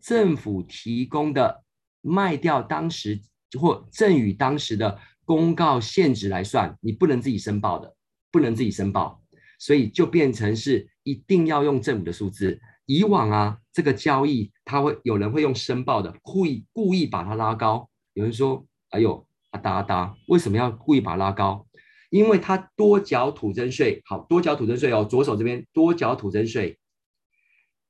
[0.01, 1.65] 政府提供的
[2.01, 3.21] 卖掉当时
[3.59, 7.97] 或赠与当时的公告现值来算，你不能自己申报的，
[8.31, 9.21] 不能自己申报，
[9.59, 12.61] 所以就变成是一定要用政府的数字。
[12.85, 17.91] 以往啊，这个交易他会有人会用申报的，故意故意把它拉高。
[18.15, 21.67] 有人说：“哎呦，啊哒啊哒，为什么要故意把它拉高？
[22.11, 26.79] 因为他多缴土增税，好多缴土增税哦，左手这边多缴土增税。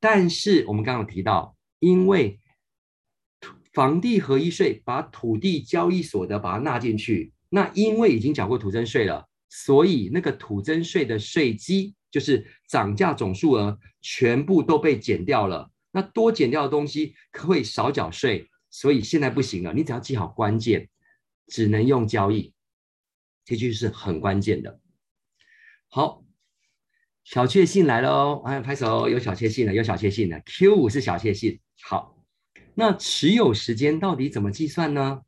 [0.09, 2.39] 但是我们刚刚有提到，因为
[3.73, 19.75] 房地合一税把土地交易所得把它纳进去，那因为已经缴过土增税了，所以那个土增税的税基。”就是涨价总数额全部都被减掉了，那多减掉的东西可会少缴税，所以现在不行了。
[19.75, 20.89] 你只要记好关键，
[21.49, 22.55] 只能用交易，
[23.45, 24.81] 这句是很关键的。
[25.89, 26.25] 好，
[27.27, 30.41] 小确幸来了哦，哎，拍手，有小确幸了，有小确幸了。
[30.47, 31.59] Q 五是小确幸。
[31.83, 32.17] 好，
[32.73, 35.23] 那持有时间到底怎么计算呢？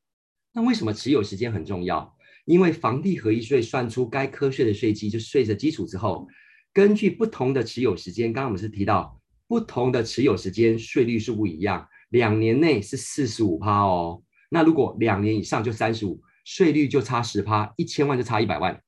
[0.53, 2.17] 那为什么持有时间很重要？
[2.45, 6.29] 因为房地合一税算出该科税的税基，就是税的基础之后。
[6.73, 11.89] 根据不同的持有时间，刚刚我们是提到不同的持有时间税率是不一样。
[12.11, 18.81] 两年内是四十五趴哦，那如果两年以上就三十五，税率就差十趴，一千万就差一百万。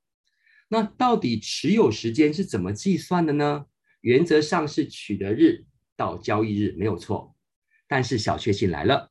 [0.72, 3.66] 那到底持有时间是怎么计算的呢？
[4.02, 5.66] 原则上是取得日
[5.96, 7.34] 到交易日没有错，
[7.88, 9.10] 但是小确幸来了，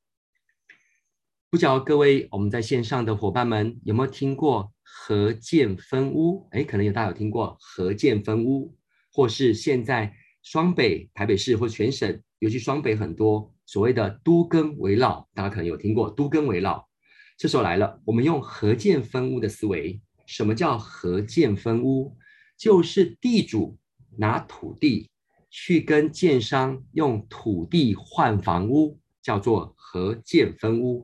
[1.50, 4.74] 不知道各位我们在线上的伙伴们有没有听过？
[4.92, 8.76] 合建分屋，哎，可能有大家有听过合建分屋，
[9.12, 16.90] 或是现在双北、台北市或全省，尤其双北很多所谓的都更围绕，大家可能有听过都更围绕。
[17.38, 22.16] 这时候来了，我们用合建分屋的思维，什么叫合建分屋？
[22.56, 23.76] 就是地主
[24.16, 25.10] 拿土地
[25.50, 31.04] 去跟建商用土地换房屋，叫做合建分屋。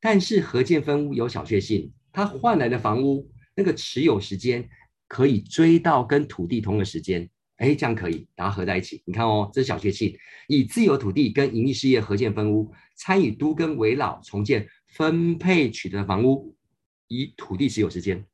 [0.00, 1.92] 但是合建分屋有小确幸。
[2.10, 4.66] 他换来的房屋，那个持有时间
[5.06, 9.02] 可以追到跟土地同个时间，哎，这样可以，大家合在一起。
[9.04, 10.16] 你看哦，这是小确幸，
[10.48, 16.56] 以自有土地跟盈利事业合建分屋，参与都跟围老重建分配取得房屋，
[17.08, 18.24] 以土地持有时间，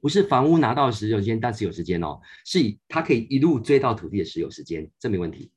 [0.00, 5.50] 不是房屋拿到持有时间，但是有时间哦，是以它可以一路追到土地的持有时间，这没问题。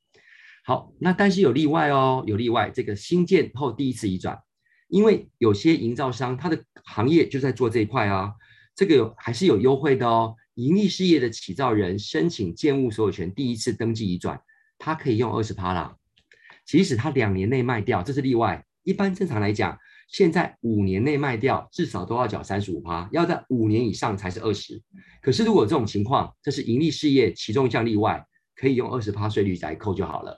[0.64, 4.40] 好，那但是有例外哦，有例外，这个新建后第一次移转。
[4.88, 8.34] 因为有些营造商，他的行业就在做这一块啊，
[8.76, 10.36] 这个有还是有优惠的哦。
[10.56, 14.42] 盈利事业的起造人申请建物所有权第一次登记移转，
[14.78, 15.96] 他可以用二十趴啦。
[16.66, 18.66] 即使他两年内卖掉，这是例外。
[18.84, 19.80] 一般正常来讲，
[20.12, 24.82] 现在五年内卖掉至少都要缴三十五趴，要在五年以上才是二十。
[25.22, 30.38] 可是如果这种情况，这是盈利事业其中一项例外，可以用二十趴税率来扣就好了。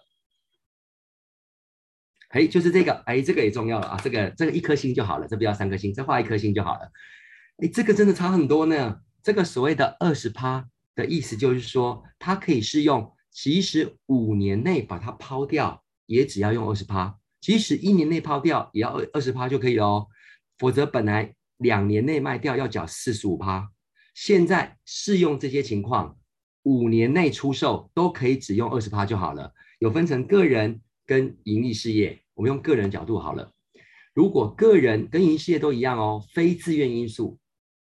[2.30, 6.92] 哎，就是这个，哎，这个也重要了啊，这个这个一颗星就好了，这不要三颗星，这画一颗星就好了。
[7.58, 9.00] 哎，这个真的差很多呢。
[9.24, 20.08] 这个所谓的二十趴的意思就是说，它可以适用，其实五年内把它抛掉，也只要用二十趴；即使一年内抛掉，也要二二十趴就可以了哦。
[20.58, 23.70] 否则本来两年内卖掉要缴四十五趴，
[24.16, 26.18] 现在适用这些情况，
[26.64, 29.52] 五年内出售都可以只用二十趴就好了。
[29.80, 32.18] 有分成个人跟营利事业。
[32.34, 33.52] 我们用个人角度好了，
[34.14, 37.38] 如果个人跟营利事业都一样哦，非自愿因素，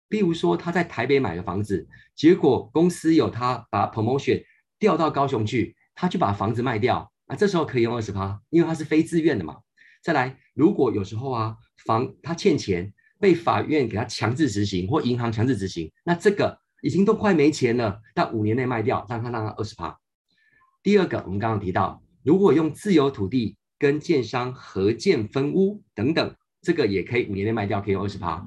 [0.09, 4.43] 比如说他在台北买了房子，结果公司有他把 promotion
[4.79, 9.55] 调到高雄去，他去把房子卖掉啊，这时候可以用二十趴，因为他是非自愿的嘛。
[10.03, 11.55] 再来，如果有时候啊，
[11.85, 19.97] 房他欠钱，被法院给他强制执行或银行强制执行，那这个已经都快没钱了，但五年内卖掉，让他让他二十趴。
[20.83, 23.55] 第二个，我们刚刚提到，如果用自有土地。
[23.81, 28.45] 跟建商合建分屋等等，这个也可以五年内卖掉，可以用二十趴。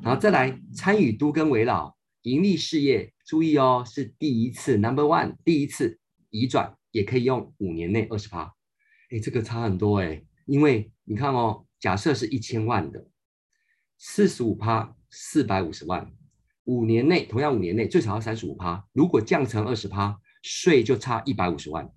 [0.00, 5.98] 然后再来参与都跟围老盈利事业，注意哦，是第一次 number one，第一次
[6.30, 8.54] 移转也可以用五年内二十趴。
[9.10, 13.08] 哎，这个差很多哎，因为你看哦，假设是一千万的，
[13.98, 16.12] 四十五趴四百五十万，
[16.64, 21.92] 五年内同样五年内最少要三十五趴，如果降成二十趴，税就差一百五十万，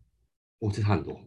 [0.59, 1.19] 哦，这差很多。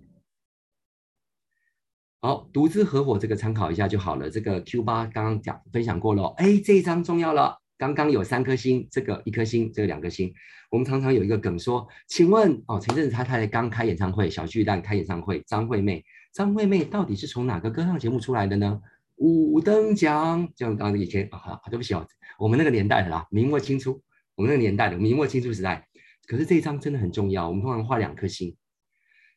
[2.20, 4.30] 好，独资合伙这个参考一下就好了。
[4.30, 7.61] 这个 Q 八刚刚讲分享过了，哎，这一张重要了。
[7.82, 10.32] 刚刚有三颗星，这个一颗星，这个两颗星。
[10.70, 18.80] 我们常常有一个梗说，请问哦，前阵子他太太刚开演唱会，小巨蛋开演唱会，张惠妹，张惠妹到底是从哪个歌唱节目出来的呢？
[19.16, 22.06] 五等奖，就刚以前啊，对不起哦，
[22.38, 24.00] 我们那个年代的啦，明末清初，
[24.36, 25.88] 我们那个年代的明末清初时代。
[26.28, 28.56] 可是这一张真的很重要，我们通常画两颗星。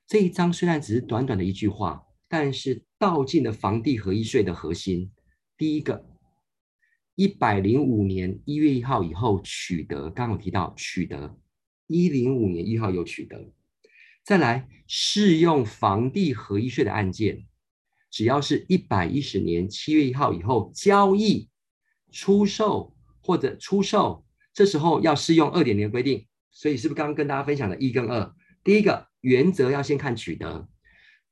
[0.05, 5.11] 这一张虽然只是短短的一句话，但是道尽了房地合一税的核心。
[5.57, 6.05] 第一个，
[7.15, 11.37] 一百零五年一月一号以后取得，刚刚有提到取得，
[11.87, 13.53] 一零五年一号有取得。
[14.23, 17.45] 再来，适用房地合一税的案件，
[18.11, 21.47] 只要是一百一十年七月一号以后交易、
[22.11, 26.27] 出售或者出售，这时候要适用二点零规定。
[26.51, 28.33] 所以是不是刚刚跟大家分享的一跟二？
[28.63, 30.67] 第一个原则要先看取得，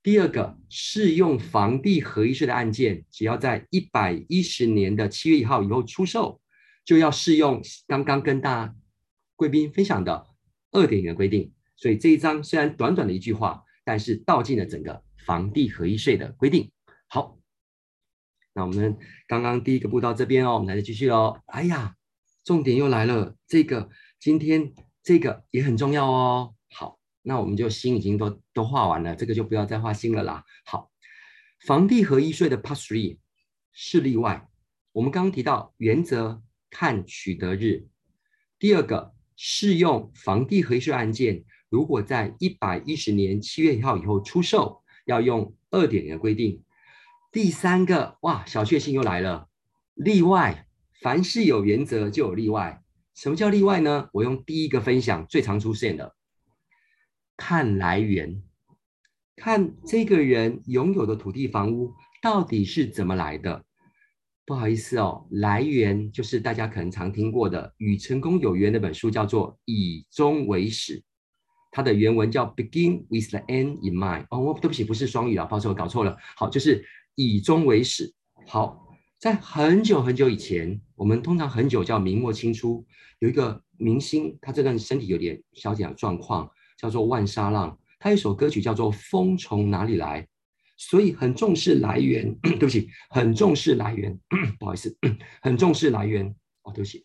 [0.03, 6.39] 第二个适用房地合一税的案件，只要在一百一十年的七月一号以后出售，
[6.85, 8.75] 就要适用刚刚跟大
[9.35, 10.27] 贵宾分享的
[10.71, 11.51] 二点零的规定。
[11.77, 16.69] 所以这一章虽然短短的一句话，但是道尽了整个房地合一税的规定。
[17.07, 17.39] 好，
[18.53, 18.97] 那我们
[19.27, 21.41] 刚刚第一个步到这边哦，我们来继续哦。
[21.45, 21.95] 哎呀，
[22.43, 23.89] 重点又来了，这个
[24.19, 24.73] 今天。
[25.05, 26.55] 这个也很重要哦。
[26.69, 30.43] 好，那我们就心已经都都画完了，这个就不要再画心了啦。
[30.65, 30.91] 好，
[31.65, 33.17] 房地合一税的 Part Three
[33.71, 34.47] 是例外。
[34.91, 37.87] 我们刚刚提到原则看取得日。
[38.59, 46.63] 第二个适用房地合一税案件，如果在一百一十年七月一号以后出售，要用二点零的规定。
[47.31, 49.47] 第三个哇，小确幸又来了，
[49.95, 50.67] 例外，
[51.01, 52.83] 凡是有原则就有例外。
[53.15, 54.09] 什么叫例外呢？
[54.13, 56.15] 我用第一个分享最常出现的，
[57.45, 58.41] 看来源，
[59.35, 61.91] 看这个人拥有的土地房屋
[62.21, 63.65] 到底是怎么来的。
[64.45, 70.99] 不好意思哦，来源就是大家可能常听过的《与成功有约》那本书，叫做《以终为始》，
[71.69, 74.25] 它的原文叫 “Begin with the end in mind”。
[74.29, 76.15] 哦，我对不起，不是双语啊，抱歉，我搞错了。
[76.37, 76.85] 好，就是
[77.15, 78.13] 以终为始。
[78.47, 78.79] 好。
[79.19, 82.85] 在很久很久以前，我们通常很久叫明末清初，
[83.19, 86.49] 有一个明星，他这段身体有点小点状况，
[86.83, 87.79] 叫做万沙浪。
[87.97, 90.21] 他有一首歌曲叫做《风从哪里来》，
[90.75, 92.35] 所以很重视来源。
[92.41, 94.19] 对不起，很重视来源。
[94.59, 94.93] 不好意思，
[95.41, 96.27] 很重视来源。
[96.63, 97.01] 哦，对不起，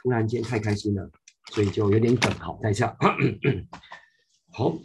[0.00, 1.10] 突然间太开心了，
[1.52, 2.32] 所以就有点等。
[2.36, 2.96] 好，再一下。
[4.50, 4.78] 好，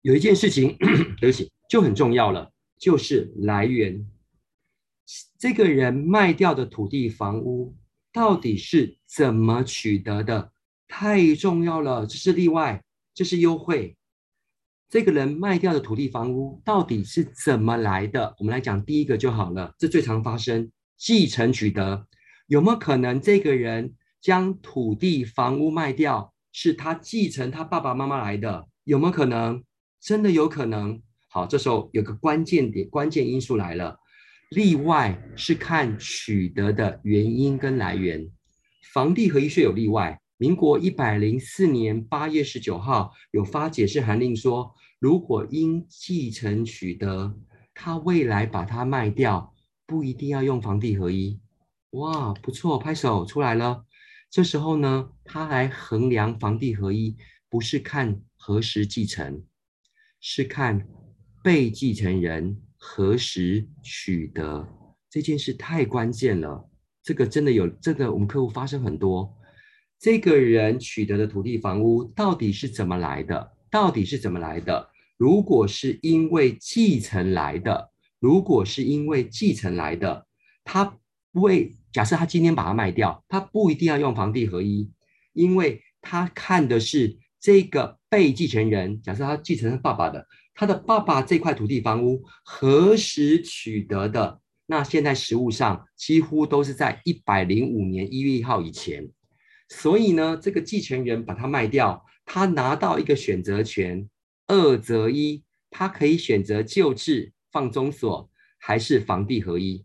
[0.00, 0.74] 有一件事情，
[1.20, 2.50] 对不起，就很重要了。
[2.78, 4.10] 就是来源，
[5.38, 7.76] 这个人卖掉的土地房屋
[8.10, 10.50] 到底是怎么取得的？
[10.90, 12.82] 太重要了，这是例外，
[13.14, 13.96] 这是优惠。
[14.88, 18.34] 这个人卖掉的土地房屋到底是怎么来的？
[18.40, 20.68] 我们来讲第一个就好了，这最常发生，
[20.98, 22.06] 继承取得。
[22.48, 28.66] 有没有可能这个人将土地房屋卖掉，是他继承他爸爸妈妈来的？
[28.82, 29.62] 有没有可能？
[30.00, 31.00] 真的有可能。
[31.28, 33.96] 好，这时候有个关键点，关键因素来了。
[34.50, 38.28] 例外是看取得的原因跟来源。
[38.92, 40.19] 房地合一税有例外。
[40.40, 47.36] 民国一百零四年八月十九号有发解释函令说，如果因继承取得，
[47.74, 49.54] 他未来把它卖掉，
[49.86, 51.38] 不一定要用房地合一。
[51.90, 53.84] 哇，不错，拍手出来了。
[54.30, 57.18] 这时候呢，他来衡量房地合一，
[57.50, 59.44] 不是看何时继承，
[60.20, 60.88] 是看。
[61.42, 64.68] 被继承人何时取得
[65.10, 66.66] 这件事太关键了，
[67.02, 69.34] 这个真的有这个我们客户发生很多，
[70.00, 73.52] 这个人取得的土地房屋到底是怎么来的？
[73.70, 74.88] 到底是怎么来的？
[75.18, 80.26] 如果是因为继承来的，如果是因为继承来的，
[80.64, 80.96] 他
[81.32, 84.90] 为假设他今天把它卖掉，他不一定要用房地合一，
[85.34, 90.26] 因为他看的是这个被继承人，假设他继承他爸爸的。
[90.54, 94.40] 他的爸爸这块土地房屋何时取得的？
[94.64, 99.10] 那现在实务上几乎都是在一百零五年一月一号以前。
[99.70, 104.06] 所以呢，这个继承人把它卖掉，他拿到一个选择权，
[104.46, 109.84] 二择一，他可以选择旧制放中所还是房地合一。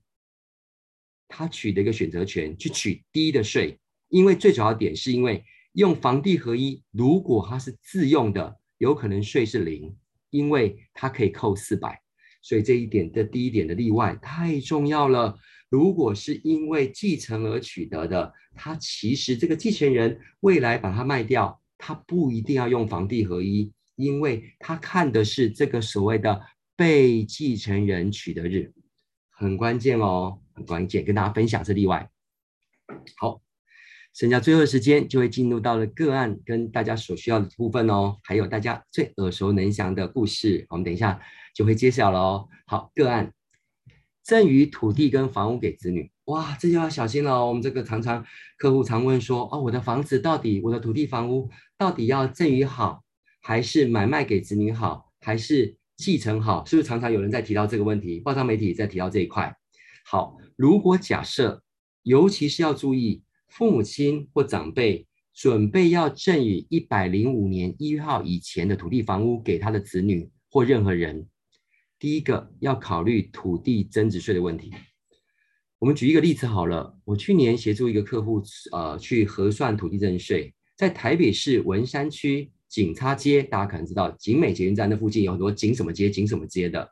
[1.30, 3.80] 他取得一个选择权去取低的税，
[4.10, 9.96] 因为最主要点是因为用房地合一，如果他是自用的，有可能税是零。
[10.32, 11.98] 因为它可以扣四百，
[12.42, 15.34] 所以这一点的第一点的例外太重要了。
[15.76, 26.42] 如果是因为继承而取得的，他其实这个继承人未来把它卖掉，他不一定要用房地合一，因为他看的是这个所谓的
[26.78, 28.72] 被继承人取得日，
[29.30, 32.10] 很关键哦，很关键，跟大家分享这例外。
[33.18, 33.42] 好，
[34.14, 41.20] 剩下最后的时间就会进入到了个案跟大家所需要的部分哦，还有大家最耳熟能详的故事，我们等一下
[41.54, 42.48] 就会揭晓了哦。
[42.66, 43.34] 好，个案
[44.26, 47.48] 赠与土地跟房屋给子女，哇，这就要小心了哦。
[47.48, 48.26] 我们这个常常
[48.58, 53.04] 客户常问说，哦，我的房子到底，我的土地房屋到底要赠与好，
[53.42, 56.66] 还是买卖给子女好，还是继承好？
[56.66, 58.20] 是不是常常有人在提到这个问题？
[58.20, 59.56] 报章媒体在提到这一块。
[60.04, 61.62] 好，如果假设，
[62.02, 63.22] 尤其是要注意。
[63.48, 71.26] 父母亲或长辈准备要赠与一百零五年一月号以前的土地房屋给他的子女或任何人，
[72.00, 74.72] 第一个要考虑土地增值税的问题。
[75.80, 78.42] 我们举一个例子好了，我去年协助一个客户，
[78.72, 86.90] 呃，去核算土地增值税，在台北市文山区警察街，大家可能知道景美捷运站那附近有很多景什么街、景什么街的，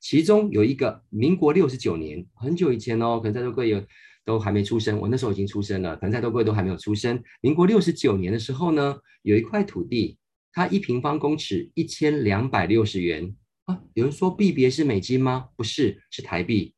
[0.00, 3.82] 其中有一个民国六十九年，很久以前哦，可能在座各位有。
[4.26, 7.22] 都还没出生，我那时候已经出生了，可能在座各位都还没有出生。
[7.42, 10.16] 民国六十九年的时候呢，有一块土地，
[10.50, 13.82] 它一平方公尺一千两百六十元啊。
[13.94, 15.50] 有人说币别是美金吗？
[15.56, 16.74] 不是，是台币。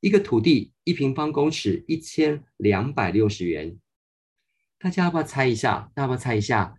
[0.00, 3.78] 一个土地一平方公尺一千两百六十元，
[4.78, 5.90] 大家要不要猜一下？
[5.94, 6.74] 大家要不要猜一下？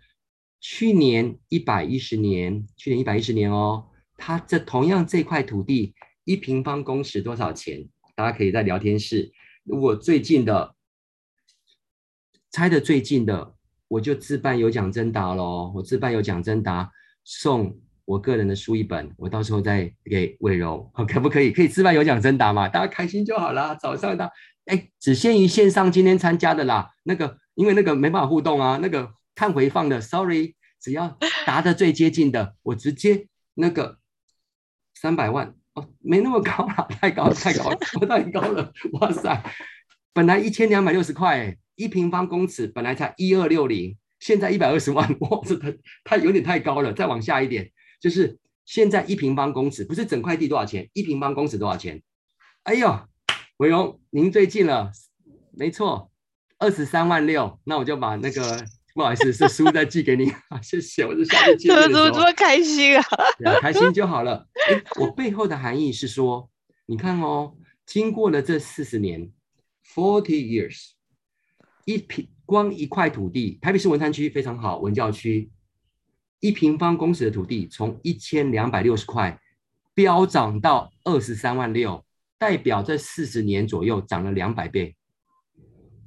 [0.59, 5.93] 去年一百一十年，去年一百一十年哦，它这同样这块土地
[6.23, 7.87] 一平方公尺多少钱？
[8.15, 9.31] 大家可以在聊天室。
[9.63, 10.75] 如果最近的
[12.49, 13.55] 猜的最近的，
[13.87, 15.71] 我就自办有奖征答喽。
[15.75, 16.91] 我自办有奖征答，
[17.23, 21.51] 送我个人的书一本，我到时候再给魏柔，可不可以？
[21.51, 22.67] 可以自办有奖征答嘛？
[22.67, 23.75] 大家开心就好啦。
[23.75, 24.31] 早上的，
[24.65, 26.89] 哎，只限于线上今天参加的啦。
[27.03, 33.99] 那个因为那个没办法互动啊，那个看回放的，sorry，只要答的最接近的，我直接那个
[34.93, 35.55] 三百万。
[35.73, 38.73] 哦，没那么高了，太高了，太高了，太高了！
[38.91, 39.41] 哇塞，
[40.11, 45.73] 本来一千两百六十块，一平方公尺本来才一二六零，现在一百二十万，哇，这太
[46.03, 46.91] 太有点太高了。
[46.91, 47.71] 再往下一点，
[48.01, 50.89] 就是现在一平方公尺不是整块地多少钱？
[50.91, 52.03] 一平方公尺多少钱？
[52.63, 53.07] 哎呦，
[53.57, 54.91] 伟荣，您最近了，
[55.51, 56.11] 没错，
[56.57, 58.65] 二十三万六，那我就把那个。
[58.93, 61.05] 不好意思，是书再寄给你啊，谢谢。
[61.05, 61.93] 我是下次见面的。
[61.93, 63.03] 怎么这么开心啊？
[63.63, 64.45] 开心就好了。
[64.99, 66.49] 我背后的含义是说，
[66.87, 69.31] 你看哦，经过了这四十年
[69.95, 70.89] ，forty years，
[71.85, 75.49] 一平光一块土地，台北市文山区非常好，文教区，
[76.41, 79.39] 一平方公尺的土地从一千两百六十块
[79.93, 82.03] 飙涨到二十三万六，
[82.37, 84.95] 代表这四十年左右涨了两百倍。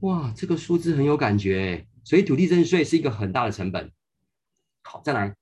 [0.01, 1.87] 哇，这个数字很有感觉。
[2.05, 3.91] 所以土地增值税是一个很大的成本。
[4.83, 5.35] 好，再来，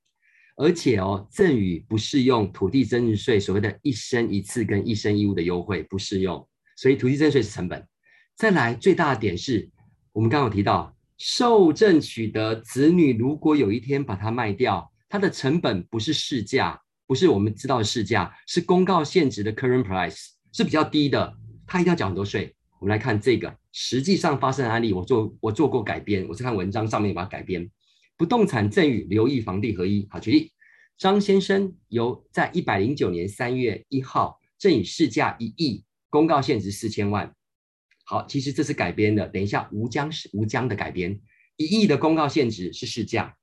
[0.57, 7.85] 而且哦，赠与不适用土地增值税所谓的一生一次跟一生一物的优惠不适用，所以土地增值税是成本。
[8.37, 9.69] 再来，最大的点是
[10.13, 10.95] 我们刚刚有提到，
[11.25, 21.33] 受赠取得子女如果有一天把它卖掉，它的成本不是市价，不是我们知道的市价，是公告现值的 current price 是比较低的，
[21.65, 22.53] 它一定要缴很多税。
[22.81, 27.71] 我们来看这个实际上发生的案例，我做我做过改编，我是看文章上面把它改编。
[28.17, 30.05] 不动产赠与留意房地合一。
[30.11, 30.51] 好，举例，
[30.99, 37.33] 张先生由在一百零九年三月一号赠与市价一亿，公告现值四千万。
[38.13, 41.19] 好，其实这是改编的，等一下吴江是吴江的改编，
[41.57, 43.35] 一亿的公告限值是市价，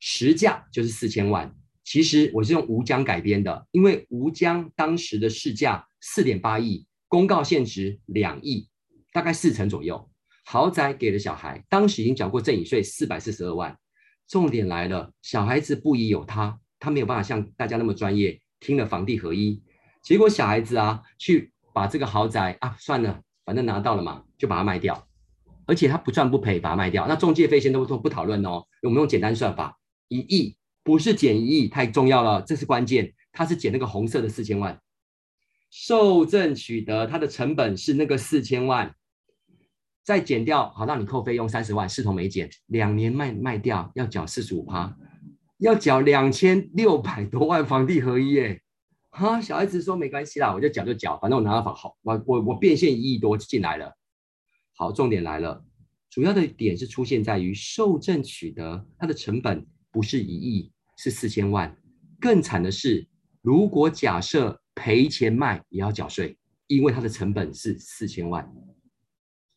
[0.00, 1.54] 实价就是四千万。
[1.84, 8.68] 其实我是用吴江改编的，因为吴江当时的市价四点八亿，公告限值两亿。
[9.12, 10.10] 大概四成左右，
[10.44, 13.78] 豪宅给了小孩，当时已经缴过赠与税四百四十二万。
[14.26, 19.62] 重点来了，小孩子不宜有他，他没有办法像大家那么专业，听了房地合一，
[20.02, 25.06] 结果小孩子啊，去把这个豪宅啊，算了，反正拿到了嘛，就把它卖掉，
[25.64, 27.06] 而且他不赚不赔，把它卖掉。
[27.06, 29.78] 那中介费先都不不讨论哦，我们用简单算法，
[30.08, 34.78] 一亿不是减一亿，太重要了，这是关键，他是减那个红色的四千万，
[35.70, 38.94] 受赠取得它的成本是那个四千万。
[40.02, 42.48] 再减掉，好，让你扣费用三十万，视同没减。
[42.66, 44.96] 两年卖卖掉要缴四十五趴，
[45.58, 48.62] 要缴两千六百多万房地合一耶！
[49.18, 53.96] 哈，小孩子说没关系啦，我就缴就缴，反正我拿到房好，我我我变现一亿多进来了。
[54.74, 55.64] 好，重点来了，
[56.10, 61.74] 主要的点是出现在于受赠取得它的成本不是一亿，是四千万。
[62.20, 63.08] 更惨的是，
[63.40, 66.36] 如果假设赔钱卖也要缴税，
[66.66, 68.46] 因为它的成本是四千万。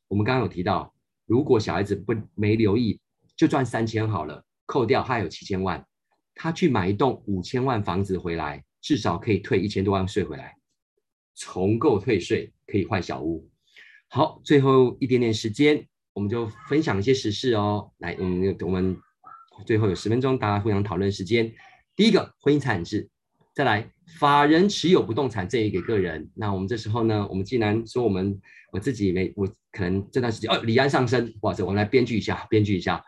[0.08, 0.94] 我们刚刚有提到，
[1.26, 2.98] 如果小孩子不没留意，
[3.36, 5.86] 就赚三千好了，扣掉他有七千万，
[6.34, 10.56] 他去买一栋五千万房子回来，至少可以退一千多万税回来，
[11.36, 13.50] 重购退税可以换小屋。
[14.08, 17.92] 好，最后一点点时间，我们就分享一些时事哦。
[17.98, 18.98] 来，我们我们
[19.66, 21.54] 最后有十分钟，大家互相讨论时间。
[21.96, 23.10] 第一个，婚姻财产制。
[23.54, 26.30] 再来，法人持有不动产赠与给个人。
[26.34, 28.40] 那我们这时候呢，我们既然说我们
[28.72, 33.04] 我自己没，我可能这段时间哦，李安上身，哇塞，我们来编剧一下，编剧一下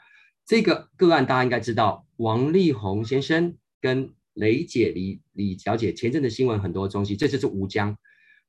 [0.45, 7.97] 这个个案，大家应该知道，王力宏先生跟雷姐李李小姐前阵的新闻很多东西，这就是吴江，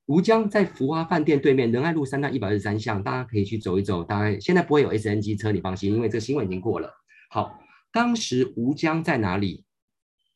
[0.06, 4.04] 吴江在福华饭店对面仁爱路三段一百二十三巷，大家可以去走一走。
[4.04, 6.90] 大概现在不会有 SNG 车，你放心，因为这个新闻已经过了。
[7.30, 7.58] 好，
[7.92, 9.64] 当时吴江在哪里？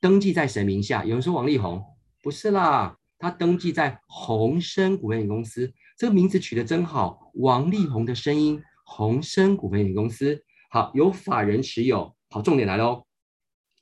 [0.00, 1.04] 登记在谁名下？
[1.04, 1.82] 有人说王力宏，
[2.22, 13.06] 不是啦，他登记在宏生股份有限公司，这个名字取得真好，王力宏的声音，宏生股份有限公司，好，有法人持有，好，重点来喽，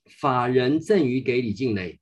[0.07, 2.01] 法人赠与给李静蕾，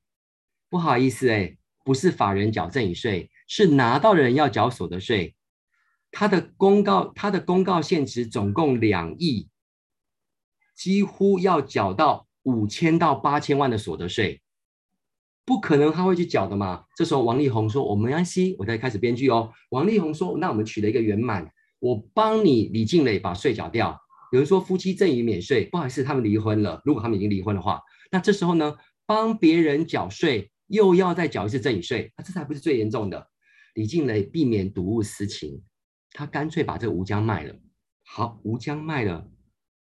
[0.69, 5.35] 不好意思哎，不是法人缴赠与税，是拿到的人要缴所得税，
[6.11, 9.49] 他的公告，他的公告限值总共两亿，
[10.75, 12.27] 几乎要缴到。
[12.45, 14.43] 五千到八千万的所得税，
[15.45, 16.87] 不可能他会去缴的嘛？
[16.97, 21.49] 这时候王力宏说：“我没关系，我再开始编剧哦。”王力宏说：“那我们取了一个圆满，
[21.79, 23.97] 我帮你李静蕾把税缴掉。”
[24.33, 26.83] 有人说夫妻赠与免税，不好意思，他们离婚了。
[26.85, 27.81] 如果他们已经离婚的话，
[28.13, 33.31] 那这时候呢，帮别人缴税又要再缴一次赠与税，那这才不是最严重的。
[33.75, 35.65] 李静蕾避免睹物思情，
[36.11, 37.59] 他干脆把这个吴江卖了。
[38.05, 39.31] 好，吴江卖了，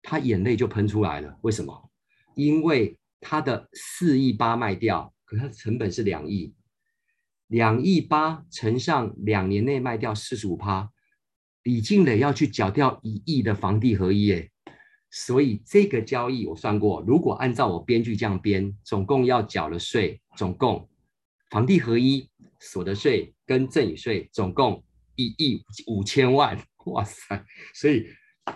[0.02, 1.38] 他眼泪就喷出来了。
[1.40, 1.90] 为什么？
[2.34, 6.54] 因为他的四亿八卖掉，可他的成本是两亿，
[7.46, 10.90] 两亿八乘上两年内卖掉四十五趴，
[11.62, 14.50] 李静蕾要去缴掉一亿的房地合一，哎，
[15.10, 20.88] 所以这个交易我算过，如果按照我编剧这样编，总共要缴了税，总共
[21.50, 24.84] 房地合一所得税跟赠与税总共
[25.16, 27.44] 一亿五千万， 哇塞，
[27.74, 28.06] 所以。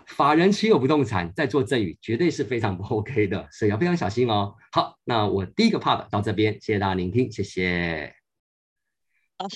[0.07, 4.57] 法人持有不动产在做赠与，绝对是非常不 OK 的，所以要非常小心哦。
[4.73, 8.13] 好，那我第一个 part 到这边，谢谢大家聆听，谢谢。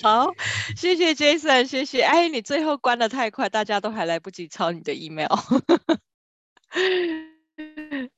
[0.00, 0.30] 好，
[0.76, 2.02] 谢谢 Jason，谢谢。
[2.02, 5.26] 哎，你最后关得太快，大家都还来不及抄你的 email。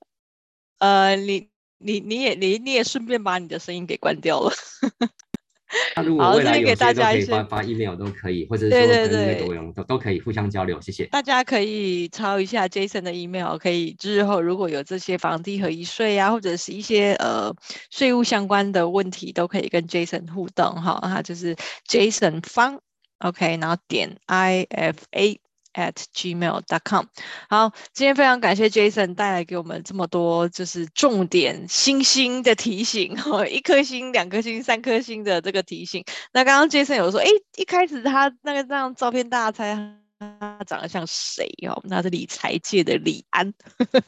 [0.78, 1.48] 呃，你
[1.78, 4.52] 你你也你你也顺便把你的声音给关掉了。
[5.94, 11.06] 那如果未来有些都可以发发 email 都可以，或者说跟那个都都可以互相交流，谢谢。
[11.06, 17.54] 大家可以抄一下 Jason 的 email，可以之后如果有这些房地合一税啊，或者是一些呃
[17.90, 20.98] 税务相关的问题，都可以跟 Jason 互动哈。
[21.02, 21.54] 他就是
[21.86, 22.80] Jason 方
[23.20, 25.38] ，OK，然后点 IFA。
[25.74, 27.06] At gmail.com，
[27.48, 36.04] 好，今天非常感谢 Jason 带来给我们这么多就是重点星星的提醒， 哦一颗星、两颗星、三颗星的这个提醒。
[36.32, 39.74] 那刚刚 Jason 有说，哎，一开始他那个张照片，大家猜
[40.18, 41.82] 他长得像谁哦？
[41.84, 43.54] 那是理财界的李安，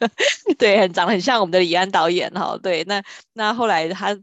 [0.59, 2.59] 对，很长得很像我们的李安导演哈。
[2.63, 3.03] 对，那
[3.33, 4.19] 那后来他。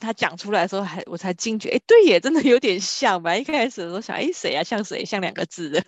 [0.00, 3.36] 他讲出来的时候，还我才惊觉，哎，对耶，真的有点像吧？
[3.36, 4.64] 一开始的时候想，哎，谁啊？
[4.64, 5.04] 像谁？
[5.04, 5.80] 像两个字的。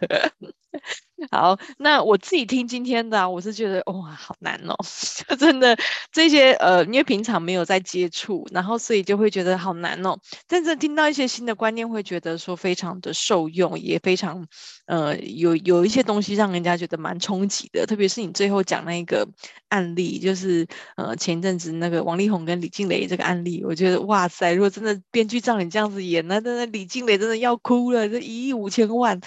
[1.30, 4.74] 好，那我自己听今天的啊，我是觉得哇，好难哦，
[5.28, 5.76] 就真的
[6.12, 10.18] 这些呃，因为平常没有在接触，然后所以就会觉得好难哦。
[10.48, 14.46] 但是听到一些新的观念，会觉得说非常的受用，也非常
[14.86, 17.86] 呃有有一些东西让人家觉得蛮冲击的。
[17.86, 19.26] 特别是你最后讲那个
[19.68, 20.66] 案例，就是
[20.96, 29.20] 呃前阵子那个王力宏跟李静蕾这个案例，我觉得哇塞，如果真的编剧照你这样子演，那真的李静蕾真的要哭了，这一亿五千万。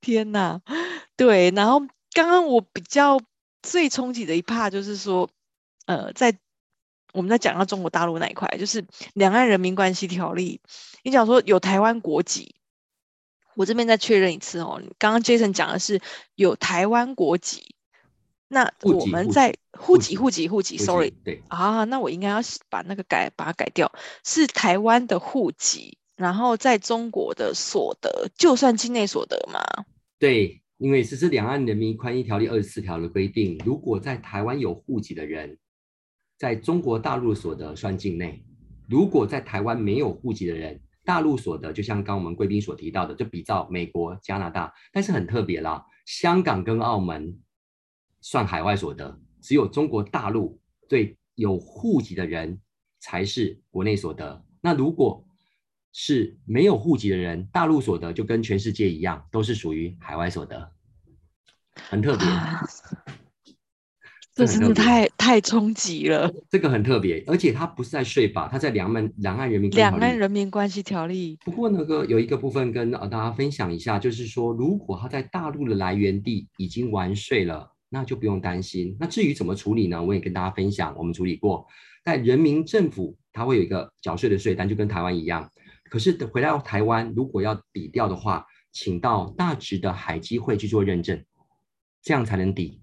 [0.00, 0.60] 天呐，
[1.16, 1.80] 对，然后
[2.12, 3.20] 刚刚我比较
[3.62, 5.28] 最冲击的一 part 就是说，
[5.86, 6.38] 呃，在
[7.12, 8.82] 我们在讲到中国大陆那一块，就是
[9.14, 10.60] 《两岸人民关系条例》，
[11.02, 12.54] 你讲说有台湾国籍，
[13.54, 16.00] 我这边再确认一次哦，刚刚 Jason 讲的是
[16.34, 17.74] 有台湾国籍，
[18.48, 21.42] 那我们在户籍户籍户籍，sorry，对。
[21.48, 23.92] 啊，那我应该要把那个改把它改掉，
[24.24, 25.98] 是台湾的户籍。
[26.20, 29.58] 然后在中国的所得，就算境内所得吗？
[30.18, 33.56] 对，因为这是《两岸人民关系条例》二十四条的规定。
[33.64, 35.56] 如果在台湾有户籍的人，
[36.36, 38.42] 在中国大陆所得算境内；
[38.86, 44.70] 如果在台湾没有户籍的人，大陆所得就像刚我们贵宾所提到的，就比照美国、加拿大。
[44.92, 47.34] 但是很特别啦，香港跟澳门
[48.20, 52.60] 算海外所得，只有中国大陆对有户籍的人
[53.00, 54.44] 才是国内所得。
[54.60, 55.24] 那如果
[55.92, 60.70] 是没有户籍的人，大陆所得就跟全世界一样，都是属于海外所得，
[61.74, 62.26] 很特别。
[64.32, 66.32] 这真的太太冲击了。
[66.48, 71.36] 这个很特别，而且它不是在税法，它在两岸两岸人民两岸人民关系条例。
[71.44, 78.96] 不过那个有一个部分跟呃大家分享一下，就是说，如果他在大陆的来源地已经完税了，那就不用担心。
[78.98, 80.02] 那至于怎么处理呢？
[80.02, 81.66] 我也跟大家分享，我们处理过，
[82.04, 85.50] 在人民政府它会有一个缴税的税单，就跟台湾一样。
[85.90, 91.22] 可是等回到台湾，如果要抵掉的话，请到大直的海基会去做认证，
[92.00, 92.80] 这样才能抵。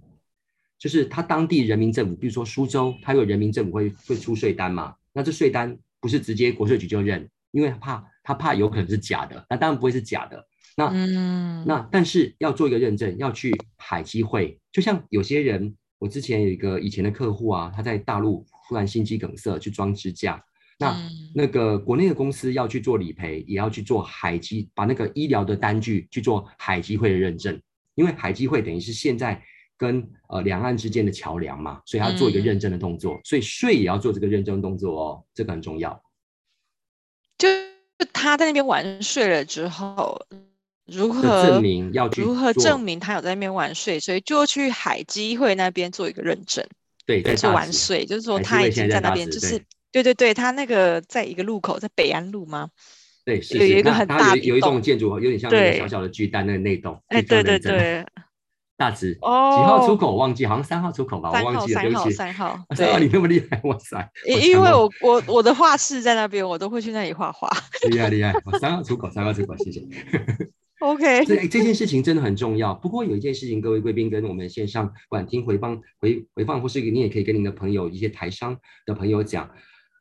[0.78, 4.94] 就是他当地人民政府，比如说苏州，他有人民政府会会出税单嘛？
[5.14, 10.46] 那这税单不是直接国税局就认，因为他怕他怕有可能是假的，那当然不会是假的。
[10.76, 14.60] 那、嗯、那但是要做一个认证，要去海基会。
[14.72, 20.44] 就像有些人，我之前有一个以前的客户啊，他在大陆突然心肌梗塞去装支架，
[20.78, 27.62] 那、嗯、那个国内的公司要去做理赔，也要去做海基，把那个医疗的单据去做海基会的认证，
[27.96, 29.44] 因为海基会等于是现在。
[29.80, 36.02] 跟呃两岸之间的桥梁嘛，所以他做一个认证的动作，嗯、所以税也要做这个认证动作哦，这个很重要。
[37.38, 37.48] 就
[38.12, 40.20] 他在那边完税了之后，
[40.88, 46.66] 如何证明要去如何证明他有在那边完税，所以就去海基会那边做一个认证。
[47.06, 52.70] 对，就是完税，就是说他已经在那边，就是对对对，他那个在一个路口，在北安路吗？
[53.26, 57.02] 对，是，有一个很大的有一栋建筑，有点像那个小小的巨蛋那个内栋。
[57.08, 58.06] 哎，对对对。
[58.80, 62.12] 大直哦，几号出口我忘记，好像三号出口吧，我忘记了，对不起。
[62.12, 64.08] 三号，三号，三号，你那么厉害，哇塞！
[64.28, 67.50] 因因为我我我的画室在那边，我都会去那里画画。
[67.90, 68.32] 厉害厉害，
[68.62, 69.82] 三号出口，三号出口，谢谢。
[70.80, 72.72] OK，这这件事情真的很重要。
[72.76, 79.50] 不过有一件事情，各位贵宾跟我们线上管听回放回回放，或是你也可以跟您的朋友、一些台商的朋友讲，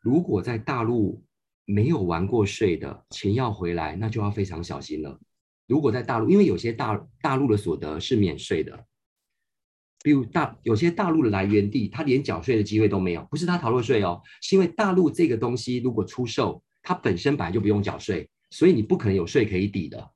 [0.07, 1.21] 如果在大陆
[1.65, 5.19] 没有完过税的钱要回来，那就要非常小心了。
[5.67, 8.87] 如果在大陆，因为有些大大陆的所得是免税的，
[10.05, 20.13] 比如大有些大陆的来源地，他连缴税的机会都没有，不是他逃漏税哦，是因为大陆这个东西如果出售，它本身本来就不用缴税，所以你不可能有税可以抵的。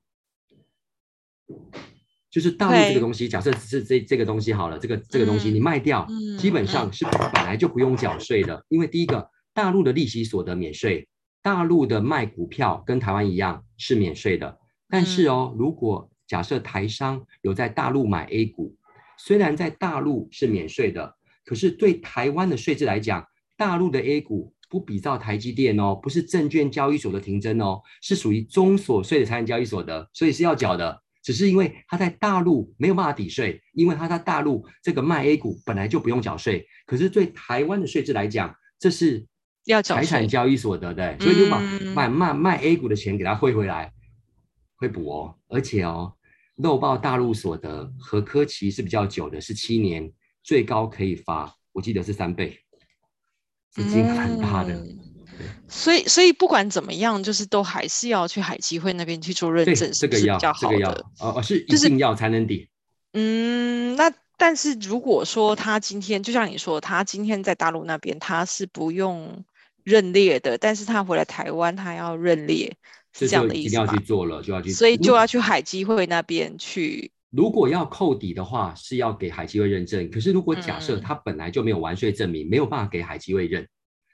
[2.29, 6.07] 就是大陆这个东西，假设是这这个东西好了，这个这个东西你卖掉，
[6.39, 11.07] 基本上是本来就不用缴税的，因为第一个，大陆的利息所得免税，
[11.41, 14.59] 大陆的卖股票跟台湾一样是免税的。
[14.89, 18.75] 但是哦，如果假设台商有在大陆买 A 股，
[19.17, 23.25] 虽然在大陆是免税的，可是对台湾的税制来讲，
[23.57, 31.01] 大陆的 A 股不比照台积电哦，不是证券交易所的停征哦，是属于中所税的财产交易所得，所以是要缴的。
[31.23, 39.27] 只是因为他在大陆没有办法抵税，因为他在大陆这个卖 A 股本来就不用缴税，可是对台湾的税制来讲，这是
[39.65, 41.59] 要财产交易所得的，所以就把
[41.95, 43.91] 卖卖卖 A 股的钱给他汇回来。
[44.75, 46.11] 会补哦，而且哦，
[46.55, 52.57] 漏报大陆所得和科期是比较久的，是七年，最高可以罚，我记得是三倍，
[53.69, 54.73] 资金额很大的。
[54.73, 54.97] 嗯、
[55.67, 60.77] 所以，所以不管怎么样，就是都还是要去海基会那边去做认证，这个要比较好的。
[60.79, 62.57] 这个、要哦，是一定要才能抵。
[62.57, 62.69] 就是、
[63.13, 69.45] 嗯，那但是如果说他今天，就像你说，他今天在大陆那边他是不用
[69.83, 72.75] 认列的，但是他回来台湾他要认列。
[73.13, 77.11] 是这样的意思，一定要去做了，就要去，所以就要去海基会那边去。
[77.29, 80.09] 如果要扣抵的话，是要给海基会认证。
[80.09, 83.67] 可是如果假设他本来就没有完税证明，嗯、没有办法给海基会认。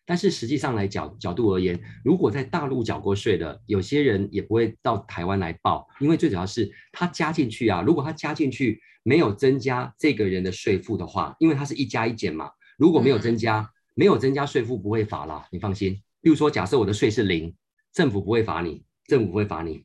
[0.03, 7.83] 但是实际上来角角度而言，如果在大陆缴过税的，有些人也不会到台湾来报，因为最主要是他加进去啊。
[7.83, 15.99] 如果他加进去没有增加这个人的税负的话，因为他是一加一减嘛，如果没有增加，嗯、没有增加税负不会罚啦，你放心。
[16.21, 17.51] 比如说，假设我的税是零，
[17.91, 18.83] 政府不会罚你。
[19.07, 19.83] 政府不会罚你，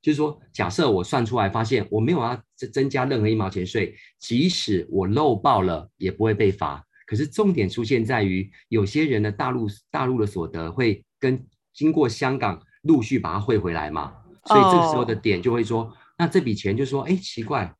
[0.00, 6.82] 就是说，假设我算出来发现我没有要增增加任何一毛钱税，即使我漏报了也不会被罚。
[7.06, 14.14] 可是重点出现在于，有些人的大陆大陆的所得会跟经过香港陆续把它汇回来嘛，
[14.46, 15.92] 所以这个时候的点就会说，oh.
[16.16, 17.74] 那这笔钱就说，哎，奇怪，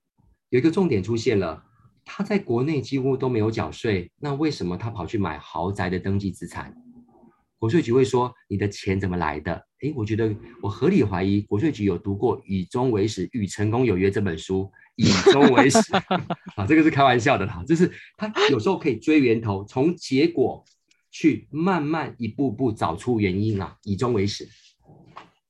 [0.51, 1.65] 有一个重点出现了，
[2.05, 6.75] 他在国内几乎都没有缴税，那为什么他跑去买豪宅的登记资产？
[7.59, 14.65] 国税局会说：“你的钱怎么来的？”诶，我觉得我合理怀疑国税局有读过《以终为始，与成功有约》这本书，
[14.97, 15.79] 《以终为始
[16.57, 20.63] 》啊，这个是开玩笑的啦，就是他有时候可以追源头，从结果
[21.11, 24.47] 去慢慢一步步找出原因啊，以终为始。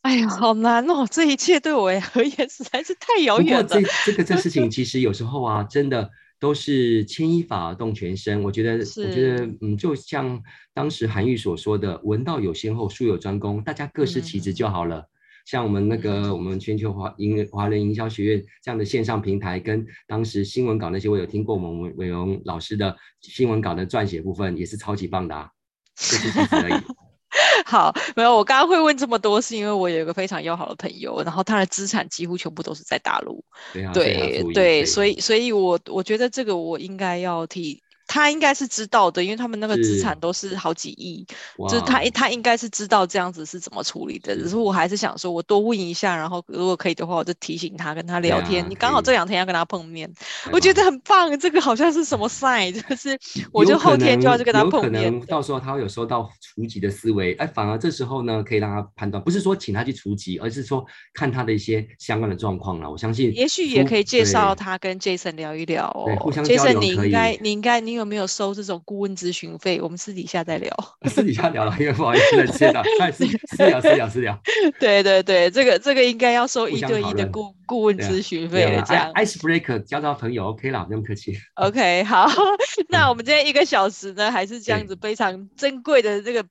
[0.03, 1.05] 哎呀，好难哦！
[1.11, 3.63] 这一切对我而言实在是太遥远了。
[3.65, 6.11] 不过这这个这事情其实有时候啊，真的。
[6.45, 10.39] 都是牵一发而动全身，我觉得，我觉得，嗯，就像
[10.75, 14.99] 当时韩愈所说的“文道有先后，术有专攻”，大家各司其职就好了。
[14.99, 15.09] 嗯、
[15.47, 25.49] 像我们那个我们全球华营华人营销学院这样的线上平台，跟当时新闻稿那些，我有听过我们伟荣老师的新闻稿的撰写部分，也是超级棒的啊，
[25.97, 27.04] 就是这样而已。
[27.67, 33.45] 好，没有，我刚刚会问这么多，是因为我有一个非常要好的朋友，然后他的资产几乎全部都是在大陆。
[33.73, 37.84] 对啊，对对，所以所以我我觉得这个我应该要替。
[38.15, 41.27] 他应该是知道的，因为他们那个资产都是好几亿，
[41.69, 44.37] 就是他他应该是知道这样子是怎么处理的。
[44.37, 48.65] 只是我还是想说，我多问一下，然后如果可以的话，我就提醒他跟他聊天。
[48.71, 50.09] 你刚好这两天要跟他碰面，
[50.53, 51.37] 我觉得很棒。
[51.41, 53.19] 这个好像是什么 sign，就是
[53.51, 55.03] 我就后天就要去跟他碰面。
[55.03, 62.89] 有可能到时候他会有收到除籍的思维，哎，反而这时候呢，可以让他判断，不是说请他去除籍，而是说看他的一些相关的状况了。
[62.89, 66.33] 我相信，也许也可以介绍他跟 Jason 聊一聊哦。
[66.45, 69.81] Jason，你应该你应该你有没有收这种顾问咨询费？
[69.81, 70.71] 我们私底下再聊。
[71.09, 74.39] 私底下聊了，因为不好意思，了， 知道，太私私聊私聊私聊。
[74.81, 79.13] 对对对，这个这个应该要收一对一的顾顾问咨询费的，这样。
[79.15, 81.37] Ice breaker 交到朋友，OK 了，不用客气。
[81.55, 82.29] OK，好，
[82.89, 86.45] 那我们今天一个小时呢，还是这样子非常珍贵的这个